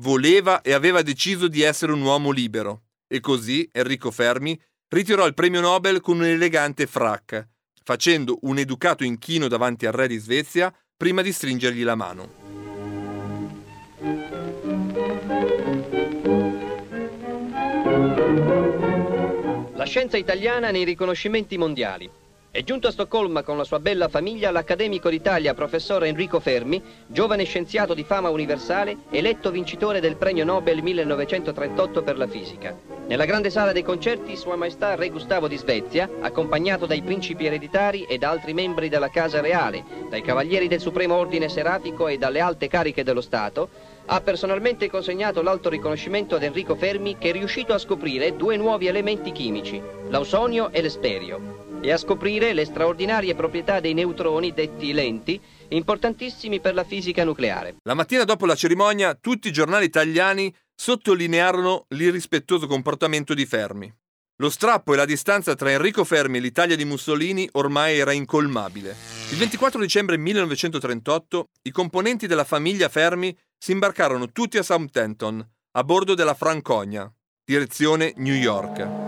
Voleva 0.01 0.61
e 0.61 0.73
aveva 0.73 1.01
deciso 1.01 1.47
di 1.47 1.61
essere 1.61 1.91
un 1.91 2.01
uomo 2.01 2.31
libero, 2.31 2.83
e 3.07 3.19
così 3.19 3.67
Enrico 3.71 4.11
Fermi 4.11 4.59
ritirò 4.89 5.25
il 5.25 5.33
premio 5.33 5.61
Nobel 5.61 6.01
con 6.01 6.17
un 6.17 6.25
elegante 6.25 6.85
frac, 6.85 7.47
facendo 7.83 8.37
un 8.41 8.57
educato 8.57 9.03
inchino 9.03 9.47
davanti 9.47 9.85
al 9.85 9.93
re 9.93 10.07
di 10.07 10.17
Svezia 10.17 10.73
prima 10.95 11.21
di 11.21 11.31
stringergli 11.31 11.83
la 11.83 11.95
mano. 11.95 12.45
La 19.73 19.85
scienza 19.85 20.17
italiana 20.17 20.69
nei 20.69 20.83
riconoscimenti 20.83 21.57
mondiali. 21.57 22.16
È 22.57 22.63
giunto 22.63 22.87
a 22.87 22.91
Stoccolma 22.91 23.43
con 23.43 23.55
la 23.55 23.63
sua 23.63 23.79
bella 23.79 24.07
famiglia 24.07 24.49
l'accademico 24.49 25.11
d'Italia 25.11 25.53
professor 25.53 26.03
Enrico 26.05 26.39
Fermi, 26.39 26.81
giovane 27.05 27.43
scienziato 27.43 27.93
di 27.93 28.03
fama 28.03 28.31
universale, 28.31 28.97
eletto 29.11 29.51
vincitore 29.51 29.99
del 29.99 30.15
premio 30.15 30.43
Nobel 30.43 30.81
1938 30.81 32.01
per 32.01 32.17
la 32.17 32.25
fisica. 32.25 32.75
Nella 33.05 33.25
grande 33.25 33.51
sala 33.51 33.73
dei 33.73 33.83
concerti 33.83 34.35
Sua 34.35 34.55
Maestà 34.55 34.95
Re 34.95 35.09
Gustavo 35.09 35.47
di 35.47 35.55
Svezia, 35.55 36.09
accompagnato 36.19 36.87
dai 36.87 37.03
principi 37.03 37.45
ereditari 37.45 38.05
e 38.05 38.17
da 38.17 38.31
altri 38.31 38.55
membri 38.55 38.89
della 38.89 39.09
Casa 39.09 39.39
Reale, 39.39 39.83
dai 40.09 40.23
cavalieri 40.23 40.67
del 40.67 40.79
Supremo 40.79 41.13
Ordine 41.13 41.49
Serafico 41.49 42.07
e 42.07 42.17
dalle 42.17 42.39
alte 42.39 42.67
cariche 42.67 43.03
dello 43.03 43.21
Stato, 43.21 43.69
ha 44.07 44.19
personalmente 44.21 44.89
consegnato 44.89 45.43
l'alto 45.43 45.69
riconoscimento 45.69 46.33
ad 46.33 46.41
Enrico 46.41 46.73
Fermi 46.73 47.19
che 47.19 47.29
è 47.29 47.33
riuscito 47.33 47.75
a 47.75 47.77
scoprire 47.77 48.35
due 48.35 48.57
nuovi 48.57 48.87
elementi 48.87 49.31
chimici, 49.31 49.79
l'ausonio 50.07 50.71
e 50.71 50.81
l'esperio 50.81 51.65
e 51.81 51.91
a 51.91 51.97
scoprire 51.97 52.53
le 52.53 52.65
straordinarie 52.65 53.35
proprietà 53.35 53.79
dei 53.79 53.93
neutroni 53.93 54.53
detti 54.53 54.93
lenti, 54.93 55.39
importantissimi 55.69 56.59
per 56.59 56.73
la 56.73 56.83
fisica 56.83 57.23
nucleare. 57.23 57.77
La 57.83 57.93
mattina 57.93 58.23
dopo 58.23 58.45
la 58.45 58.55
cerimonia, 58.55 59.15
tutti 59.15 59.47
i 59.47 59.53
giornali 59.53 59.85
italiani 59.85 60.53
sottolinearono 60.75 61.85
l'irrispettoso 61.89 62.67
comportamento 62.67 63.33
di 63.33 63.45
Fermi. 63.45 63.93
Lo 64.39 64.51
strappo 64.51 64.93
e 64.93 64.97
la 64.97 65.05
distanza 65.05 65.55
tra 65.55 65.71
Enrico 65.71 66.03
Fermi 66.03 66.37
e 66.37 66.41
l'Italia 66.41 66.75
di 66.75 66.85
Mussolini 66.85 67.49
ormai 67.53 67.97
era 67.97 68.11
incolmabile. 68.11 68.95
Il 69.31 69.37
24 69.37 69.81
dicembre 69.81 70.17
1938 70.17 71.49
i 71.63 71.71
componenti 71.71 72.27
della 72.27 72.43
famiglia 72.43 72.87
Fermi 72.87 73.35
si 73.57 73.71
imbarcarono 73.71 74.31
tutti 74.31 74.59
a 74.59 74.63
Southampton, 74.63 75.43
a 75.71 75.83
bordo 75.83 76.13
della 76.13 76.35
Franconia, 76.35 77.11
direzione 77.43 78.13
New 78.17 78.35
York. 78.35 79.06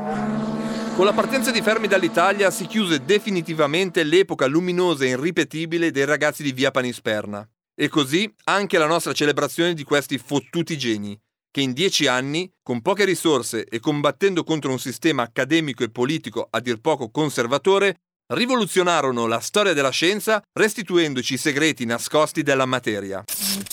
Con 0.99 1.07
la 1.07 1.13
partenza 1.13 1.49
di 1.49 1.61
Fermi 1.61 1.87
dall'Italia 1.87 2.51
si 2.51 2.65
chiuse 2.65 3.05
definitivamente 3.05 4.03
l'epoca 4.03 4.47
luminosa 4.47 5.05
e 5.05 5.11
irripetibile 5.11 5.91
dei 5.91 6.03
ragazzi 6.03 6.43
di 6.43 6.51
Via 6.51 6.71
Panisperna. 6.71 7.47
E 7.73 7.87
così 7.87 8.29
anche 8.43 8.77
la 8.77 8.85
nostra 8.85 9.13
celebrazione 9.13 9.73
di 9.73 9.85
questi 9.85 10.17
fottuti 10.17 10.77
geni, 10.77 11.17
che 11.49 11.61
in 11.61 11.71
dieci 11.71 12.07
anni, 12.07 12.51
con 12.61 12.81
poche 12.81 13.05
risorse 13.05 13.63
e 13.63 13.79
combattendo 13.79 14.43
contro 14.43 14.71
un 14.71 14.77
sistema 14.77 15.23
accademico 15.23 15.85
e 15.85 15.89
politico 15.89 16.45
a 16.49 16.59
dir 16.59 16.81
poco 16.81 17.09
conservatore, 17.09 18.01
rivoluzionarono 18.33 19.25
la 19.25 19.39
storia 19.39 19.71
della 19.71 19.91
scienza 19.91 20.43
restituendoci 20.51 21.35
i 21.35 21.37
segreti 21.37 21.85
nascosti 21.85 22.43
della 22.43 22.65
materia. 22.65 23.23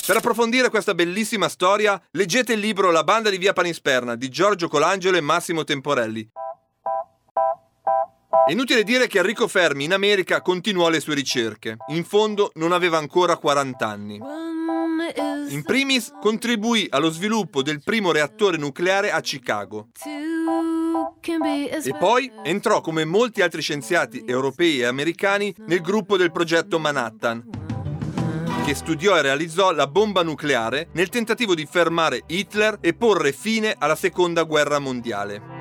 Per 0.07 0.16
approfondire 0.16 0.70
questa 0.70 0.95
bellissima 0.95 1.49
storia, 1.49 2.01
leggete 2.12 2.53
il 2.53 2.61
libro 2.61 2.93
La 2.93 3.03
banda 3.03 3.31
di 3.31 3.39
Via 3.39 3.53
Panisperna 3.53 4.14
di 4.14 4.29
Giorgio 4.29 4.68
Colangelo 4.68 5.16
e 5.16 5.20
Massimo 5.20 5.64
Temporelli. 5.64 6.31
Inutile 8.49 8.85
dire 8.85 9.07
che 9.09 9.18
Enrico 9.18 9.49
Fermi 9.49 9.85
in 9.85 9.93
America 9.93 10.41
continuò 10.41 10.89
le 10.89 11.01
sue 11.01 11.14
ricerche. 11.14 11.77
In 11.89 12.05
fondo 12.05 12.53
non 12.55 12.72
aveva 12.72 12.99
ancora 12.99 13.37
40 13.37 13.87
anni. 13.87 14.20
In 15.49 15.62
primis 15.62 16.12
contribuì 16.20 16.87
allo 16.91 17.11
sviluppo 17.11 17.62
del 17.62 17.83
primo 17.83 18.12
reattore 18.12 18.57
nucleare 18.57 19.11
a 19.11 19.20
Chicago. 19.20 19.89
E 21.22 21.95
poi 21.99 22.33
entrò 22.43 22.81
come 22.81 23.05
molti 23.05 23.43
altri 23.43 23.62
scienziati 23.62 24.22
europei 24.27 24.81
e 24.81 24.85
americani 24.85 25.55
nel 25.66 25.81
gruppo 25.81 26.16
del 26.16 26.33
progetto 26.33 26.79
Manhattan, 26.79 27.45
che 28.64 28.74
studiò 28.74 29.16
e 29.16 29.22
realizzò 29.22 29.72
la 29.72 29.87
bomba 29.87 30.22
nucleare 30.22 30.89
nel 30.93 31.09
tentativo 31.09 31.55
di 31.55 31.66
fermare 31.70 32.22
Hitler 32.27 32.79
e 32.81 32.95
porre 32.95 33.33
fine 33.33 33.74
alla 33.79 33.97
seconda 33.97 34.45
guerra 34.45 34.79
mondiale. 34.79 35.56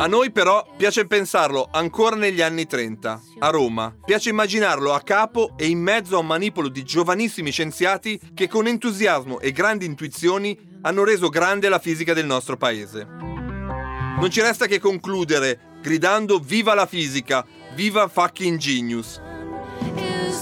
A 0.00 0.06
noi 0.06 0.30
però 0.30 0.64
piace 0.76 1.06
pensarlo 1.06 1.68
ancora 1.72 2.14
negli 2.14 2.40
anni 2.40 2.66
30, 2.66 3.22
a 3.40 3.48
Roma. 3.50 3.94
Piace 4.04 4.30
immaginarlo 4.30 4.94
a 4.94 5.00
capo 5.00 5.54
e 5.56 5.66
in 5.66 5.80
mezzo 5.80 6.16
a 6.16 6.20
un 6.20 6.26
manipolo 6.26 6.68
di 6.68 6.84
giovanissimi 6.84 7.50
scienziati 7.50 8.18
che 8.32 8.48
con 8.48 8.66
entusiasmo 8.66 9.40
e 9.40 9.50
grandi 9.50 9.86
intuizioni 9.86 10.56
hanno 10.82 11.04
reso 11.04 11.28
grande 11.28 11.68
la 11.68 11.80
fisica 11.80 12.14
del 12.14 12.26
nostro 12.26 12.56
paese. 12.56 13.04
Non 13.04 14.28
ci 14.30 14.40
resta 14.40 14.66
che 14.66 14.78
concludere 14.78 15.76
gridando 15.82 16.38
viva 16.38 16.74
la 16.74 16.86
fisica, 16.86 17.44
viva 17.74 18.08
fucking 18.08 18.56
genius. 18.56 19.20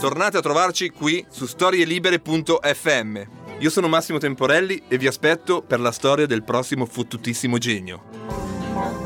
Tornate 0.01 0.37
a 0.37 0.43
trovarci 0.43 0.91
qui 0.91 1.24
su 1.31 1.47
storielibere.fm. 1.47 3.20
Io 3.59 3.70
sono 3.70 3.89
Massimo 3.89 4.18
Temporelli 4.18 4.83
e 4.87 4.99
vi 4.99 5.07
aspetto 5.07 5.62
per 5.62 5.81
la 5.81 5.93
storia 5.93 6.27
del 6.27 6.45
prossimo 6.45 6.85
fottutissimo 6.85 7.57
genio. 7.59 9.05